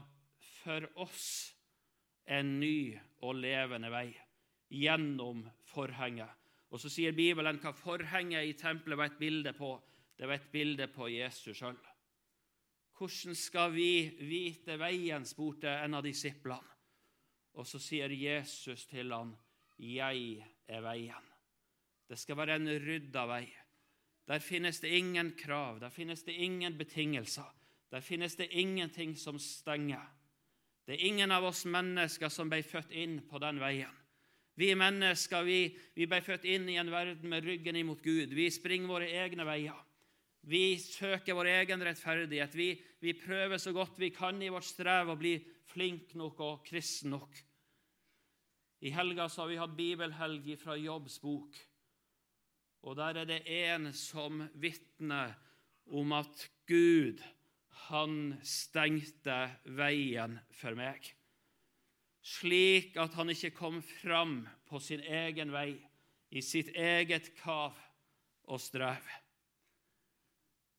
for 0.62 0.86
oss 1.02 1.26
en 2.24 2.58
ny 2.60 2.94
og 3.20 3.36
levende 3.42 3.90
vei 3.92 4.08
gjennom 4.72 5.44
forhenget. 5.72 6.30
Og 6.72 6.80
Så 6.80 6.88
sier 6.88 7.12
Bibelen 7.12 7.58
hva 7.60 7.72
forhenget 7.76 8.48
i 8.48 8.52
tempelet 8.56 8.98
var 8.98 9.10
et 9.10 9.18
bilde 9.18 9.52
på. 9.52 9.74
Det 10.16 10.28
var 10.28 10.38
et 10.38 10.52
bilde 10.52 10.86
på 10.88 11.08
Jesus 11.08 11.58
sjøl. 11.58 11.76
Hvordan 12.98 13.34
skal 13.34 13.72
vi 13.74 14.12
vite 14.20 14.78
veien, 14.78 15.24
spurte 15.26 15.68
en 15.68 15.98
av 15.98 16.04
disiplene. 16.06 16.68
Og 17.58 17.66
så 17.68 17.80
sier 17.82 18.08
Jesus 18.08 18.86
til 18.86 19.12
han, 19.12 19.36
'Jeg 19.78 20.46
er 20.68 20.80
veien'. 20.80 21.32
Det 22.08 22.18
skal 22.18 22.36
være 22.36 22.56
en 22.56 22.68
rydda 22.68 23.26
vei. 23.26 23.52
Der 24.28 24.38
finnes 24.38 24.80
det 24.80 24.88
ingen 24.88 25.32
krav, 25.32 25.80
der 25.80 25.88
finnes 25.88 26.22
det 26.22 26.32
ingen 26.32 26.78
betingelser. 26.78 27.54
Der 27.90 28.00
finnes 28.00 28.36
det 28.36 28.48
ingenting 28.50 29.18
som 29.18 29.38
stenger. 29.38 30.06
Det 30.86 30.94
er 30.94 31.06
ingen 31.06 31.30
av 31.30 31.44
oss 31.44 31.64
mennesker 31.64 32.28
som 32.28 32.50
ble 32.50 32.62
født 32.62 32.90
inn 32.90 33.20
på 33.28 33.38
den 33.38 33.60
veien. 33.60 34.01
Vi 34.62 34.74
mennesker 34.78 35.42
vi, 35.42 35.60
vi 35.96 36.06
ble 36.06 36.20
født 36.22 36.44
inn 36.46 36.68
i 36.70 36.76
en 36.78 36.90
verden 36.92 37.26
med 37.32 37.42
ryggen 37.46 37.78
imot 37.80 38.02
Gud. 38.04 38.30
Vi 38.36 38.46
springer 38.52 38.90
våre 38.90 39.08
egne 39.10 39.46
veier. 39.48 39.78
Vi 40.46 40.76
søker 40.78 41.34
vår 41.34 41.48
egen 41.50 41.82
rettferdighet. 41.82 42.54
Vi, 42.54 42.68
vi 43.02 43.14
prøver 43.18 43.58
så 43.58 43.72
godt 43.74 43.98
vi 43.98 44.12
kan 44.14 44.38
i 44.42 44.50
vårt 44.52 44.66
strev 44.68 45.10
å 45.10 45.18
bli 45.18 45.34
flink 45.72 46.14
nok 46.18 46.42
og 46.46 46.60
kristen 46.68 47.14
nok. 47.14 47.40
I 48.86 48.92
helga 48.94 49.26
så 49.30 49.42
har 49.42 49.50
vi 49.50 49.58
hatt 49.58 49.74
bibelhelg 49.78 50.46
fra 50.60 50.76
Jobbs 50.78 51.18
bok. 51.22 51.58
Og 52.86 52.98
der 52.98 53.18
er 53.22 53.30
det 53.30 53.40
en 53.66 53.90
som 53.94 54.44
vitner 54.62 55.34
om 55.90 56.14
at 56.14 56.46
Gud, 56.70 57.22
han 57.88 58.36
stengte 58.46 59.40
veien 59.78 60.38
for 60.54 60.78
meg 60.78 61.10
slik 62.22 62.96
at 63.02 63.14
han 63.18 63.32
ikke 63.32 63.50
kom 63.56 63.80
fram 63.82 64.42
på 64.68 64.80
sin 64.80 65.02
egen 65.02 65.52
vei, 65.52 65.74
i 66.30 66.40
sitt 66.40 66.70
eget 66.78 67.32
kav 67.42 67.76
og 68.48 68.60
strev. 68.62 69.04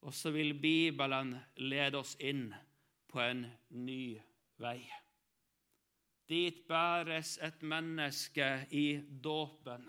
Og 0.03 0.15
så 0.15 0.32
vil 0.36 0.56
Bibelen 0.60 1.36
lede 1.62 1.99
oss 1.99 2.15
inn 2.19 2.47
på 3.12 3.21
en 3.21 3.45
ny 3.69 4.15
vei. 4.60 4.82
Dit 6.27 6.63
bæres 6.67 7.36
et 7.43 7.62
menneske 7.62 8.47
i 8.71 8.88
dåpen, 9.03 9.86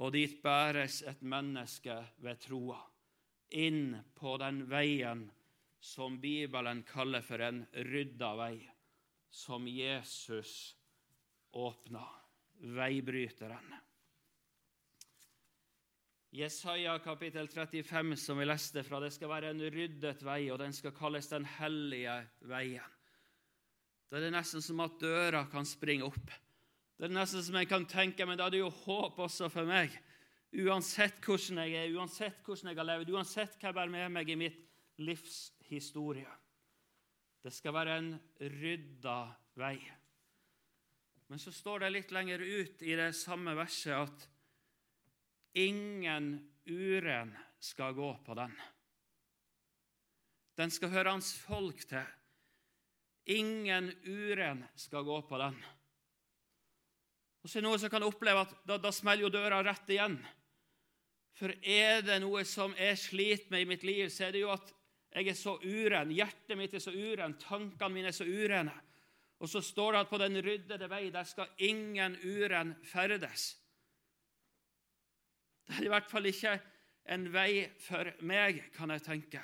og 0.00 0.12
dit 0.16 0.40
bæres 0.42 1.02
et 1.06 1.22
menneske 1.22 2.00
ved 2.24 2.40
troa. 2.42 2.80
Inn 3.50 3.94
på 4.16 4.36
den 4.40 4.64
veien 4.70 5.28
som 5.80 6.18
Bibelen 6.20 6.82
kaller 6.88 7.24
for 7.24 7.42
en 7.44 7.64
rydda 7.74 8.34
vei 8.38 8.56
som 9.30 9.68
Jesus 9.68 10.76
åpna, 11.50 12.04
veibryteren. 12.60 13.74
Jesaja 16.30 16.98
kapittel 16.98 17.48
35, 17.48 18.16
som 18.16 18.38
vi 18.38 18.44
leste 18.46 18.84
fra, 18.86 19.00
det 19.02 19.10
skal 19.10 19.32
være 19.32 19.50
en 19.50 19.62
ryddet 19.66 20.20
vei, 20.22 20.44
og 20.52 20.60
den 20.62 20.72
skal 20.72 20.94
kalles 20.94 21.26
Den 21.28 21.46
hellige 21.58 22.20
veien. 22.46 22.98
Da 24.10 24.18
er 24.18 24.26
det 24.26 24.34
nesten 24.34 24.62
som 24.62 24.82
at 24.82 24.98
døra 25.02 25.44
kan 25.50 25.66
springe 25.66 26.06
opp. 26.06 26.30
Det 26.98 27.08
er 27.08 27.14
nesten 27.14 27.42
som 27.42 27.58
jeg 27.58 27.68
kan 27.70 27.86
tenke, 27.86 28.26
men 28.26 28.38
da 28.38 28.46
er 28.46 28.54
det 28.54 28.62
jo 28.62 28.70
håp 28.70 29.18
også 29.26 29.48
for 29.50 29.66
meg. 29.66 29.94
Uansett 30.50 31.18
hvordan 31.22 31.62
jeg 31.64 31.78
er, 31.78 31.94
uansett 31.98 32.42
hvordan 32.46 32.72
jeg 32.72 32.78
har 32.78 32.88
levd, 32.88 33.12
uansett 33.14 33.54
hva 33.58 33.70
jeg 33.70 33.78
bærer 33.78 33.94
med 33.94 34.14
meg 34.14 34.30
i 34.30 34.38
mitt 34.38 34.62
livs 35.02 35.50
historie. 35.70 36.30
Det 37.40 37.52
skal 37.54 37.74
være 37.74 37.96
en 38.00 38.12
rydda 38.40 39.18
vei. 39.60 39.78
Men 41.30 41.40
så 41.40 41.52
står 41.54 41.84
det 41.84 41.92
litt 41.94 42.12
lenger 42.12 42.42
ut 42.42 42.82
i 42.82 42.96
det 42.98 43.12
samme 43.16 43.54
verset 43.56 43.94
at 43.96 44.26
ingen 45.60 46.32
uren 46.66 47.32
skal 47.62 47.94
gå 47.96 48.10
på 48.26 48.36
den. 48.36 48.52
Den 50.58 50.72
skal 50.74 50.92
høre 50.92 51.14
hans 51.14 51.32
folk 51.38 51.84
til. 51.88 52.04
Ingen 53.30 53.92
uren 54.04 54.64
skal 54.74 55.06
gå 55.06 55.20
på 55.28 55.38
den. 55.40 55.56
Og 57.40 57.48
så 57.48 57.56
er 57.56 57.62
det 57.62 57.68
noe 57.68 57.80
som 57.80 57.92
kan 57.92 58.04
oppleve 58.04 58.42
at 58.44 58.52
da, 58.68 58.76
da 58.76 58.92
smeller 58.92 59.28
jo 59.28 59.32
døra 59.32 59.62
rett 59.64 59.94
igjen. 59.94 60.18
For 61.38 61.54
er 61.62 62.02
det 62.04 62.18
noe 62.20 62.42
som 62.44 62.74
jeg 62.76 62.98
sliter 63.00 63.54
med 63.54 63.64
i 63.64 63.70
mitt 63.70 63.86
liv, 63.86 64.10
så 64.12 64.26
er 64.26 64.34
det 64.34 64.42
jo 64.42 64.50
at 64.52 64.74
jeg 65.10 65.32
er 65.32 65.38
så 65.38 65.56
uren. 65.58 66.12
Hjertet 66.14 66.58
mitt 66.58 66.74
er 66.74 66.82
så 66.82 66.92
uren, 66.94 67.34
tankene 67.40 67.94
mine 67.94 68.12
er 68.12 68.16
så 68.16 68.26
urene. 68.26 68.74
Og 69.40 69.48
så 69.48 69.62
står 69.64 69.94
det 69.94 70.02
at 70.04 70.10
på 70.10 70.20
den 70.20 70.38
ryddede 70.44 70.88
vei 70.90 71.08
der 71.10 71.26
skal 71.26 71.50
ingen 71.66 72.16
uren 72.22 72.74
ferdes. 72.86 73.54
Det 75.66 75.78
er 75.78 75.88
i 75.88 75.92
hvert 75.92 76.10
fall 76.10 76.28
ikke 76.28 76.56
en 77.10 77.26
vei 77.32 77.64
for 77.80 78.10
meg, 78.26 78.62
kan 78.74 78.92
jeg 78.92 79.04
tenke. 79.06 79.42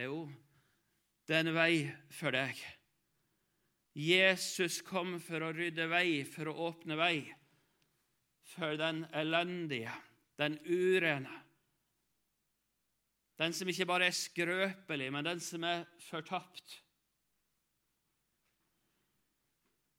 Jo, 0.00 0.24
det 1.28 1.36
er 1.36 1.44
en 1.44 1.54
vei 1.54 1.74
for 2.14 2.34
deg. 2.34 2.58
Jesus 4.00 4.80
kom 4.86 5.18
for 5.22 5.42
å 5.42 5.52
rydde 5.52 5.88
vei, 5.90 6.22
for 6.24 6.48
å 6.48 6.70
åpne 6.70 6.96
vei 6.98 7.18
for 8.50 8.76
den 8.78 9.04
elendige, 9.14 9.92
den 10.38 10.58
urene. 10.66 11.30
Den 13.40 13.54
som 13.56 13.68
ikke 13.72 13.88
bare 13.88 14.10
er 14.10 14.16
skrøpelig, 14.16 15.08
men 15.12 15.24
den 15.24 15.40
som 15.40 15.64
er 15.64 15.86
fortapt. 16.10 16.74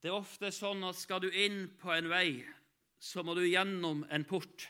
Det 0.02 0.10
er 0.10 0.18
ofte 0.18 0.52
sånn 0.54 0.84
at 0.86 0.98
skal 0.98 1.24
du 1.24 1.30
inn 1.30 1.64
på 1.82 1.90
en 1.94 2.10
vei, 2.10 2.42
så 3.02 3.26
må 3.26 3.34
du 3.38 3.42
gjennom 3.46 4.04
en 4.14 4.26
port. 4.30 4.68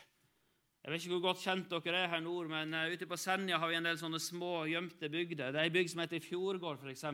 Jeg 0.82 0.90
vet 0.90 1.04
ikke 1.04 1.12
hvor 1.14 1.26
godt 1.28 1.42
kjent 1.44 1.68
dere 1.70 2.00
er 2.04 2.10
her 2.10 2.22
nord, 2.24 2.48
men 2.50 2.72
uh, 2.74 2.88
ute 2.90 3.06
på 3.08 3.16
Senja 3.20 3.60
har 3.60 3.70
vi 3.70 3.76
en 3.78 3.86
del 3.86 4.00
sånne 4.00 4.20
små, 4.20 4.64
gjemte 4.66 5.08
bygder. 5.12 5.52
Det 5.52 5.60
er 5.60 5.68
ei 5.68 5.74
bygd 5.74 5.92
som 5.92 6.02
heter 6.02 6.24
Fjordgård, 6.24 6.80
f.eks. 6.82 7.04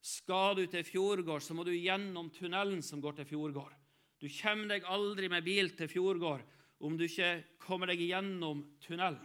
Skal 0.00 0.56
du 0.58 0.64
til 0.72 0.84
Fjordgård, 0.88 1.44
så 1.44 1.54
må 1.54 1.64
du 1.68 1.74
gjennom 1.76 2.32
tunnelen 2.34 2.80
som 2.82 3.04
går 3.04 3.20
til 3.20 3.28
Fjordgård. 3.30 3.76
Du 4.20 4.26
kommer 4.40 4.72
deg 4.74 4.88
aldri 4.88 5.28
med 5.32 5.44
bil 5.44 5.70
til 5.76 5.92
Fjordgård 5.92 6.42
om 6.80 6.96
du 6.96 7.04
ikke 7.04 7.30
kommer 7.60 7.92
deg 7.92 8.00
gjennom 8.00 8.64
tunnelen, 8.84 9.20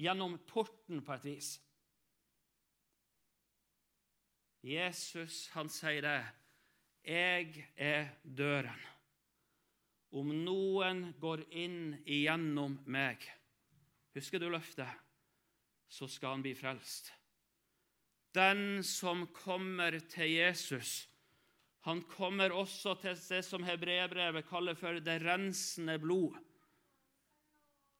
gjennom 0.00 0.38
porten 0.48 1.02
på 1.04 1.14
et 1.14 1.28
vis. 1.28 1.50
Jesus, 4.64 5.48
han 5.52 5.68
sier 5.68 6.04
det. 6.04 6.20
Jeg 7.04 7.66
er 7.76 8.08
døren. 8.24 8.80
Om 10.14 10.30
noen 10.44 11.08
går 11.20 11.42
inn 11.58 11.96
igjennom 12.06 12.78
meg, 12.86 13.24
husker 14.14 14.40
du 14.40 14.46
løftet, 14.48 14.88
så 15.90 16.06
skal 16.08 16.36
han 16.36 16.44
bli 16.44 16.54
frelst. 16.56 17.10
Den 18.34 18.80
som 18.86 19.26
kommer 19.34 19.98
til 20.10 20.30
Jesus, 20.32 21.04
han 21.84 22.00
kommer 22.08 22.54
også 22.54 22.94
til 23.02 23.18
det 23.18 23.42
som 23.44 23.66
hebreerbrevet 23.66 24.46
kaller 24.48 24.78
for 24.78 25.02
det 25.02 25.18
rensende 25.26 25.98
blod. 26.00 26.38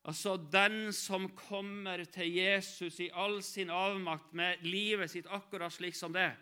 Altså 0.05 0.37
den 0.37 0.93
som 0.93 1.31
kommer 1.33 2.03
til 2.13 2.35
Jesus 2.37 2.99
i 3.01 3.09
all 3.13 3.39
sin 3.43 3.71
avmakt 3.73 4.35
med 4.37 4.61
livet 4.67 5.11
sitt 5.11 5.29
akkurat 5.33 5.73
slik 5.73 5.97
som 5.97 6.13
det, 6.13 6.33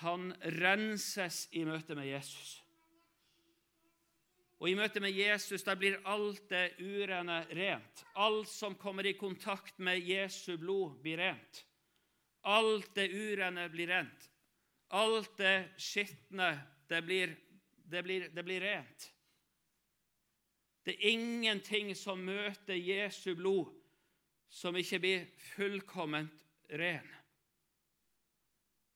han 0.00 0.30
renses 0.62 1.48
i 1.52 1.66
møte 1.68 1.96
med 1.98 2.08
Jesus. 2.08 2.62
Og 4.58 4.70
I 4.70 4.76
møte 4.78 5.02
med 5.02 5.14
Jesus 5.14 5.62
der 5.66 5.78
blir 5.78 5.98
alt 6.08 6.48
det 6.50 6.78
urene 6.80 7.42
rent. 7.54 8.04
Alt 8.18 8.48
som 8.50 8.74
kommer 8.78 9.06
i 9.06 9.14
kontakt 9.18 9.78
med 9.78 10.00
Jesu 10.02 10.56
blod, 10.58 10.96
blir 11.02 11.20
rent. 11.20 11.62
Alt 12.48 12.94
det 12.96 13.10
urene 13.12 13.68
blir 13.70 13.90
rent. 13.92 14.30
Alt 14.96 15.36
det 15.38 15.74
skitne, 15.76 16.54
det 16.88 17.04
det 17.04 18.02
det 18.34 18.44
blir 18.44 18.60
rent. 18.60 19.12
Det 20.88 20.94
er 20.96 21.10
ingenting 21.10 21.90
som 21.92 22.22
møter 22.24 22.78
Jesu 22.80 23.34
blod, 23.36 23.66
som 24.48 24.76
ikke 24.80 24.98
blir 25.02 25.26
fullkomment 25.50 26.46
ren. 26.80 27.10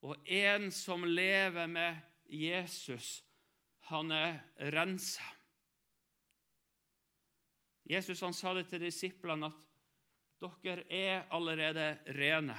Og 0.01 0.17
en 0.25 0.71
som 0.73 1.05
lever 1.05 1.69
med 1.69 2.01
Jesus, 2.33 3.21
han 3.91 4.09
er 4.17 4.41
rensa. 4.73 5.27
Jesus 7.85 8.25
han 8.25 8.33
sa 8.33 8.57
det 8.57 8.71
til 8.73 8.87
disiplene 8.87 9.53
at 9.53 10.59
dere 10.65 10.89
er 10.89 11.29
allerede 11.29 11.91
rene 12.17 12.57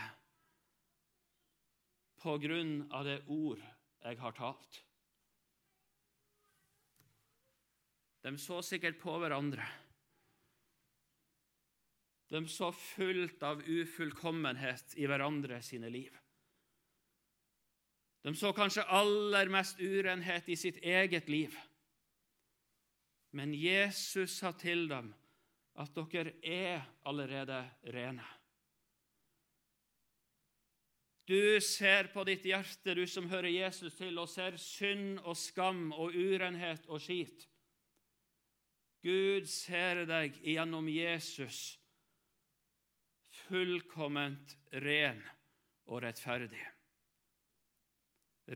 på 2.22 2.38
grunn 2.38 2.84
av 2.94 3.10
det 3.10 3.24
ord 3.34 3.66
jeg 4.06 4.22
har 4.22 4.38
talt. 4.38 4.84
De 8.24 8.38
så 8.40 8.62
sikkert 8.64 9.00
på 9.02 9.18
hverandre. 9.20 9.66
De 12.32 12.42
så 12.50 12.72
fullt 12.72 13.44
av 13.44 13.62
ufullkommenhet 13.68 14.96
i 14.98 15.08
hverandre 15.10 15.60
sine 15.62 15.92
liv. 15.92 16.16
De 18.24 18.32
så 18.36 18.54
kanskje 18.56 18.88
aller 18.88 19.52
mest 19.52 19.82
urenhet 19.84 20.48
i 20.50 20.56
sitt 20.58 20.80
eget 20.80 21.28
liv. 21.30 21.58
Men 23.36 23.54
Jesus 23.54 24.40
sa 24.40 24.54
til 24.56 24.88
dem 24.88 25.12
at 25.76 25.92
dere 26.14 26.38
er 26.42 26.88
allerede 27.04 27.60
rene. 27.92 28.26
Du 31.28 31.60
ser 31.64 32.10
på 32.14 32.24
ditt 32.28 32.44
hjerte, 32.48 32.96
du 32.96 33.06
som 33.08 33.30
hører 33.32 33.52
Jesus 33.52 33.96
til, 33.96 34.18
og 34.20 34.28
ser 34.30 34.58
synd 34.60 35.22
og 35.24 35.38
skam 35.40 35.92
og 35.96 36.16
urenhet 36.16 36.88
og 36.88 37.02
skit. 37.04 37.48
Gud 39.04 39.50
ser 39.52 40.06
deg 40.08 40.38
gjennom 40.48 40.88
Jesus 40.88 41.76
fullkomment 43.44 44.56
ren 44.84 45.20
og 45.92 46.04
rettferdig. 46.06 46.64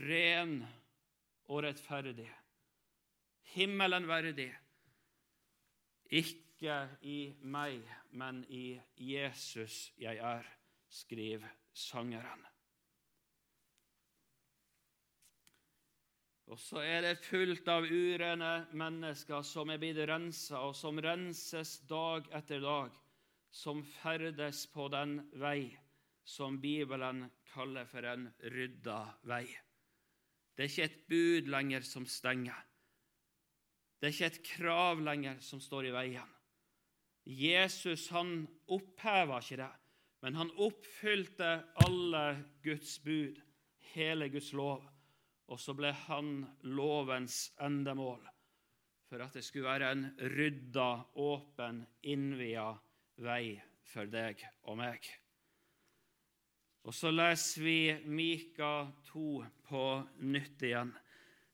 Ren 0.07 0.61
og 1.51 1.63
rettferdig. 1.67 2.29
Himmelen 3.55 4.07
verdig 4.07 4.49
ikke 6.15 6.79
i 7.03 7.19
meg, 7.43 7.83
men 8.15 8.43
i 8.47 8.79
Jesus 8.95 9.89
jeg 9.99 10.19
er, 10.23 10.47
skriver 10.87 11.51
sangeren. 11.75 12.45
Og 16.47 16.59
så 16.59 16.79
er 16.79 17.01
det 17.03 17.25
fullt 17.25 17.67
av 17.67 17.83
urene 17.83 18.51
mennesker 18.77 19.43
som 19.43 19.71
er 19.71 19.81
blitt 19.81 19.99
rensa, 20.07 20.61
og 20.63 20.75
som 20.79 20.99
renses 21.03 21.81
dag 21.89 22.29
etter 22.37 22.63
dag, 22.63 22.93
som 23.51 23.83
ferdes 23.83 24.63
på 24.71 24.87
den 24.93 25.19
vei 25.41 25.67
som 26.27 26.59
Bibelen 26.63 27.25
kaller 27.53 27.87
for 27.87 28.07
en 28.07 28.29
rydda 28.39 28.99
vei. 29.27 29.45
Det 30.55 30.65
er 30.65 30.71
ikke 30.71 30.87
et 30.87 31.03
bud 31.11 31.51
lenger 31.51 31.85
som 31.85 32.07
stenger. 32.09 32.57
Det 33.99 34.07
er 34.07 34.15
ikke 34.15 34.31
et 34.31 34.43
krav 34.47 35.03
lenger 35.03 35.39
som 35.43 35.61
står 35.63 35.89
i 35.89 35.95
veien. 35.95 36.35
Jesus 37.27 38.07
han 38.15 38.45
oppheva 38.71 39.41
ikke 39.43 39.59
det, 39.59 39.71
men 40.23 40.37
han 40.39 40.51
oppfylte 40.63 41.49
alle 41.83 42.23
Guds 42.63 42.97
bud, 43.03 43.39
hele 43.93 44.29
Guds 44.31 44.53
lov. 44.55 44.85
Og 45.47 45.59
så 45.61 45.75
ble 45.77 45.93
han 46.07 46.41
lovens 46.63 47.47
endemål 47.63 48.25
for 49.07 49.23
at 49.23 49.37
det 49.37 49.45
skulle 49.45 49.69
være 49.69 49.91
en 49.93 50.03
rydda, 50.33 50.89
åpen, 51.23 51.85
innvia 52.03 52.73
vei 53.23 53.55
for 53.87 54.09
deg 54.11 54.43
og 54.67 54.79
meg. 54.81 55.07
Og 56.87 56.95
så 56.95 57.11
leser 57.11 57.63
vi 57.63 57.79
Mika 58.07 58.87
2 59.09 59.29
på 59.67 59.85
nytt 60.27 60.63
igjen. 60.63 60.91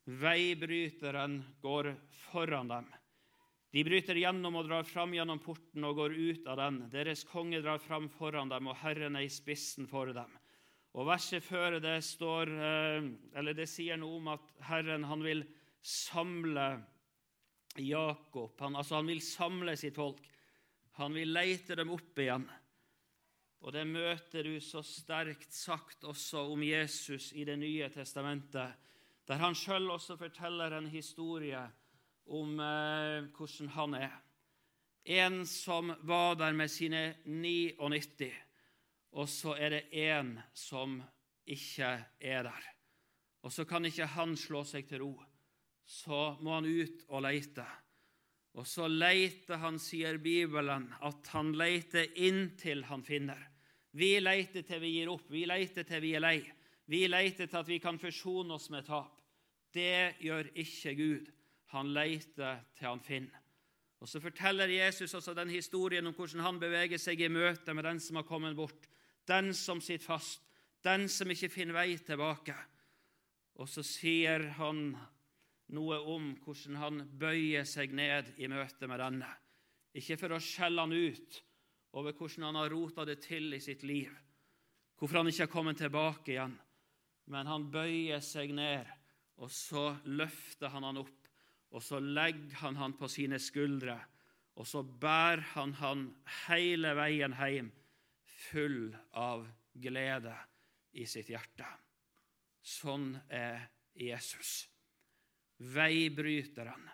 Veibryteren 0.04 1.40
går 1.62 1.94
foran 2.28 2.70
dem. 2.70 2.90
De 3.74 3.82
bryter 3.82 4.18
gjennom 4.20 4.60
og 4.60 4.68
drar 4.68 4.86
fram 4.86 5.14
gjennom 5.16 5.40
porten 5.42 5.86
og 5.86 5.96
går 5.98 6.14
ut 6.14 6.46
av 6.46 6.60
den. 6.60 6.76
Deres 6.92 7.24
konge 7.26 7.58
drar 7.64 7.82
fram 7.82 8.06
foran 8.12 8.52
dem, 8.52 8.68
og 8.70 8.78
Herren 8.84 9.18
er 9.18 9.26
i 9.26 9.32
spissen 9.32 9.88
for 9.90 10.12
dem. 10.14 10.30
Og 10.94 11.08
Verset 11.08 11.42
før 11.42 11.80
det 11.82 11.96
står, 12.06 12.50
eh, 12.54 13.06
eller 13.34 13.56
det 13.56 13.66
sier 13.70 13.98
noe 13.98 14.20
om 14.20 14.28
at 14.36 14.52
Herren 14.68 15.06
han 15.10 15.24
vil 15.26 15.42
samle 15.82 16.68
Jakob. 17.82 18.54
Han, 18.60 18.76
altså 18.78 19.00
han 19.00 19.10
vil 19.10 19.22
samle 19.22 19.74
sitt 19.76 19.96
folk. 19.98 20.22
Han 21.00 21.16
vil 21.16 21.34
leite 21.34 21.74
dem 21.74 21.90
opp 21.90 22.18
igjen. 22.22 22.46
Og 23.64 23.72
det 23.74 23.86
møter 23.88 24.46
du 24.46 24.58
så 24.62 24.84
sterkt 24.86 25.52
sagt 25.56 26.04
også 26.04 26.44
om 26.52 26.62
Jesus 26.62 27.32
i 27.32 27.46
Det 27.48 27.56
nye 27.58 27.88
testamentet, 27.90 28.76
der 29.24 29.40
han 29.40 29.56
sjøl 29.56 29.88
også 29.90 30.18
forteller 30.20 30.76
en 30.76 30.90
historie 30.92 31.62
om 32.26 32.60
eh, 32.60 33.24
hvordan 33.34 33.72
han 33.74 33.94
er. 33.98 34.18
En 35.04 35.46
som 35.48 35.90
var 36.04 36.36
der 36.36 36.52
med 36.52 36.68
sine 36.68 37.16
99, 37.24 38.30
og 39.14 39.28
så 39.30 39.54
er 39.54 39.76
det 39.76 39.84
en 40.04 40.34
som 40.54 40.98
ikke 41.46 41.90
er 42.18 42.46
der. 42.48 42.66
Og 43.44 43.52
så 43.52 43.66
kan 43.68 43.84
ikke 43.86 44.08
han 44.16 44.34
slå 44.38 44.64
seg 44.66 44.88
til 44.88 45.04
ro. 45.04 45.14
Så 45.84 46.36
må 46.40 46.56
han 46.56 46.66
ut 46.66 47.04
og 47.08 47.22
leite. 47.26 47.66
Og 48.54 48.66
så 48.66 48.86
leiter 48.88 49.58
han, 49.60 49.78
sier 49.82 50.18
Bibelen, 50.22 50.88
at 51.02 51.30
han 51.34 51.52
leiter 51.58 52.06
inntil 52.14 52.84
han 52.88 53.04
finner. 53.04 53.40
Vi 53.94 54.16
leiter 54.22 54.64
til 54.66 54.80
vi 54.82 54.94
gir 54.96 55.10
opp, 55.12 55.26
vi 55.30 55.44
leiter 55.46 55.86
til 55.86 56.02
vi 56.02 56.14
er 56.16 56.24
lei. 56.24 56.38
Vi 56.90 57.04
leiter 57.08 57.46
til 57.46 57.60
at 57.60 57.68
vi 57.68 57.78
kan 57.82 57.98
forsone 58.00 58.56
oss 58.56 58.70
med 58.72 58.86
tap. 58.88 59.20
Det 59.74 60.16
gjør 60.22 60.50
ikke 60.54 60.94
Gud. 60.98 61.30
Han 61.74 61.92
leiter 61.94 62.62
til 62.78 62.88
han 62.88 63.02
finner. 63.02 63.40
Og 64.04 64.08
Så 64.08 64.20
forteller 64.20 64.68
Jesus 64.68 65.14
også 65.14 65.34
den 65.34 65.48
historien 65.48 66.06
om 66.06 66.14
hvordan 66.14 66.42
han 66.44 66.58
beveger 66.60 67.00
seg 67.00 67.22
i 67.24 67.30
møte 67.32 67.74
med 67.74 67.86
den 67.86 68.00
som 68.00 68.18
har 68.20 68.26
kommet 68.28 68.56
bort, 68.56 68.88
den 69.28 69.52
som 69.56 69.80
sitter 69.80 70.04
fast, 70.04 70.42
den 70.84 71.08
som 71.08 71.30
ikke 71.32 71.52
finner 71.52 71.78
vei 71.78 71.96
tilbake. 71.98 72.54
Og 73.60 73.70
så 73.70 73.84
sier 73.86 74.48
han 74.58 74.90
noe 75.74 75.98
om 76.12 76.34
hvordan 76.44 76.78
han 76.80 77.02
bøyer 77.18 77.64
seg 77.68 77.94
ned 77.96 78.34
i 78.42 78.50
møte 78.52 78.88
med 78.90 79.00
denne. 79.00 79.30
Ikke 79.94 80.18
for 80.20 80.34
å 80.34 80.42
skjelle 80.42 80.84
han 80.84 80.92
ut 80.92 81.40
over 81.94 82.16
hvordan 82.18 82.48
han 82.50 82.58
har 82.58 82.72
rota 82.74 83.06
det 83.06 83.20
til 83.24 83.54
i 83.54 83.62
sitt 83.62 83.84
liv, 83.86 84.10
hvorfor 84.98 85.20
han 85.20 85.30
ikke 85.30 85.46
har 85.46 85.52
kommet 85.52 85.78
tilbake 85.78 86.34
igjen, 86.34 86.56
men 87.30 87.48
han 87.48 87.70
bøyer 87.72 88.20
seg 88.24 88.50
ned, 88.52 88.88
og 89.38 89.50
så 89.50 89.92
løfter 90.04 90.74
han 90.74 90.84
han 90.90 90.98
opp 91.00 91.24
og 91.74 91.82
så 91.82 91.98
legger 91.98 92.54
han 92.62 92.76
han 92.78 92.94
på 92.94 93.08
sine 93.10 93.40
skuldre, 93.42 93.96
og 94.54 94.66
så 94.66 94.82
bærer 94.82 95.42
han 95.56 95.72
han 95.80 96.04
hele 96.46 96.92
veien 96.94 97.34
hjem, 97.34 97.72
full 98.50 98.94
av 99.18 99.46
glede 99.72 100.34
i 100.94 101.06
sitt 101.06 101.30
hjerte. 101.32 101.66
Sånn 102.64 103.12
er 103.28 103.66
Jesus. 103.98 104.64
Veibryteren 105.58 106.88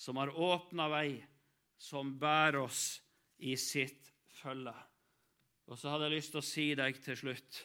som 0.00 0.16
har 0.16 0.32
åpna 0.32 0.88
vei, 0.88 1.20
som 1.76 2.14
bærer 2.18 2.62
oss 2.64 3.00
i 3.44 3.56
sitt 3.56 4.08
følge. 4.40 4.74
Og 5.68 5.78
så 5.78 5.92
hadde 5.92 6.08
jeg 6.08 6.16
lyst 6.16 6.34
til 6.34 6.40
å 6.40 6.48
si 6.48 6.66
deg 6.78 7.02
til 7.04 7.18
slutt 7.20 7.60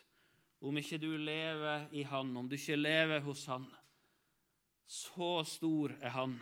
om 0.66 0.78
ikke 0.80 1.00
du 1.00 1.14
lever 1.18 1.88
i 1.96 2.04
Han, 2.10 2.36
om 2.38 2.50
du 2.50 2.56
ikke 2.58 2.78
lever 2.78 3.24
hos 3.26 3.46
Han, 3.52 3.68
så 4.86 5.40
stor 5.48 5.96
er 6.00 6.14
han 6.14 6.36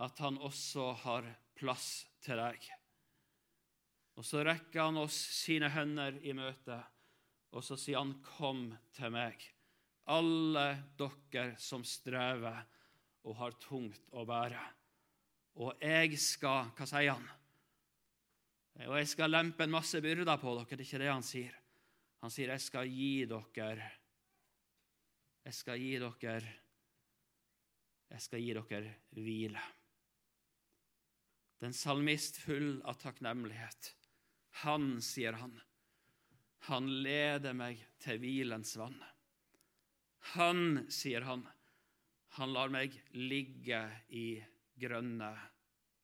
at 0.00 0.18
han 0.22 0.38
også 0.38 0.92
har 1.02 1.26
plass 1.58 2.06
til 2.24 2.38
deg. 2.40 2.68
Og 4.20 4.26
så 4.26 4.42
rekker 4.44 4.82
han 4.84 5.00
oss 5.00 5.16
sine 5.32 5.70
hender 5.72 6.18
i 6.28 6.34
møte, 6.36 6.76
og 7.56 7.64
så 7.64 7.76
sier 7.80 7.98
han, 7.98 8.18
'Kom 8.20 8.76
til 8.92 9.10
meg, 9.10 9.40
alle 10.06 10.84
dere 10.98 11.56
som 11.56 11.84
strever 11.84 12.66
og 13.24 13.36
har 13.36 13.56
tungt 13.60 14.12
å 14.12 14.26
bære.' 14.28 14.74
Og 15.56 15.80
jeg 15.80 16.18
skal 16.18 16.70
Hva 16.76 16.86
sier 16.86 17.12
han? 17.12 17.28
Og 18.86 18.96
jeg 18.96 19.08
skal 19.08 19.30
lempe 19.30 19.64
en 19.64 19.70
masse 19.70 20.00
byrder 20.00 20.36
på 20.36 20.54
dere. 20.54 20.76
Det 20.76 20.80
er 20.80 20.86
ikke 20.86 20.98
det 20.98 21.12
han 21.12 21.22
sier. 21.22 21.54
Han 22.20 22.30
sier, 22.30 22.48
'Jeg 22.48 22.60
skal 22.60 22.88
gi 22.88 23.24
dere 23.24 23.92
Jeg 25.44 25.54
skal 25.54 25.78
gi 25.78 25.98
dere 25.98 26.60
jeg 28.10 28.20
skal 28.20 28.42
gi 28.42 28.54
dere 28.54 28.94
hvile. 29.14 29.62
Den 31.60 31.72
salmist 31.76 32.40
full 32.42 32.80
av 32.88 32.98
takknemlighet. 32.98 33.94
Han, 34.64 35.00
sier 35.02 35.38
han, 35.40 35.54
han 36.68 36.88
leder 37.02 37.54
meg 37.56 37.80
til 38.02 38.20
hvilens 38.20 38.74
vann. 38.76 38.98
Han, 40.34 40.84
sier 40.92 41.24
han, 41.24 41.46
han 42.36 42.52
lar 42.52 42.72
meg 42.72 42.94
ligge 43.16 43.80
i 44.12 44.26
grønne 44.80 45.30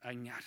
enger. 0.07 0.47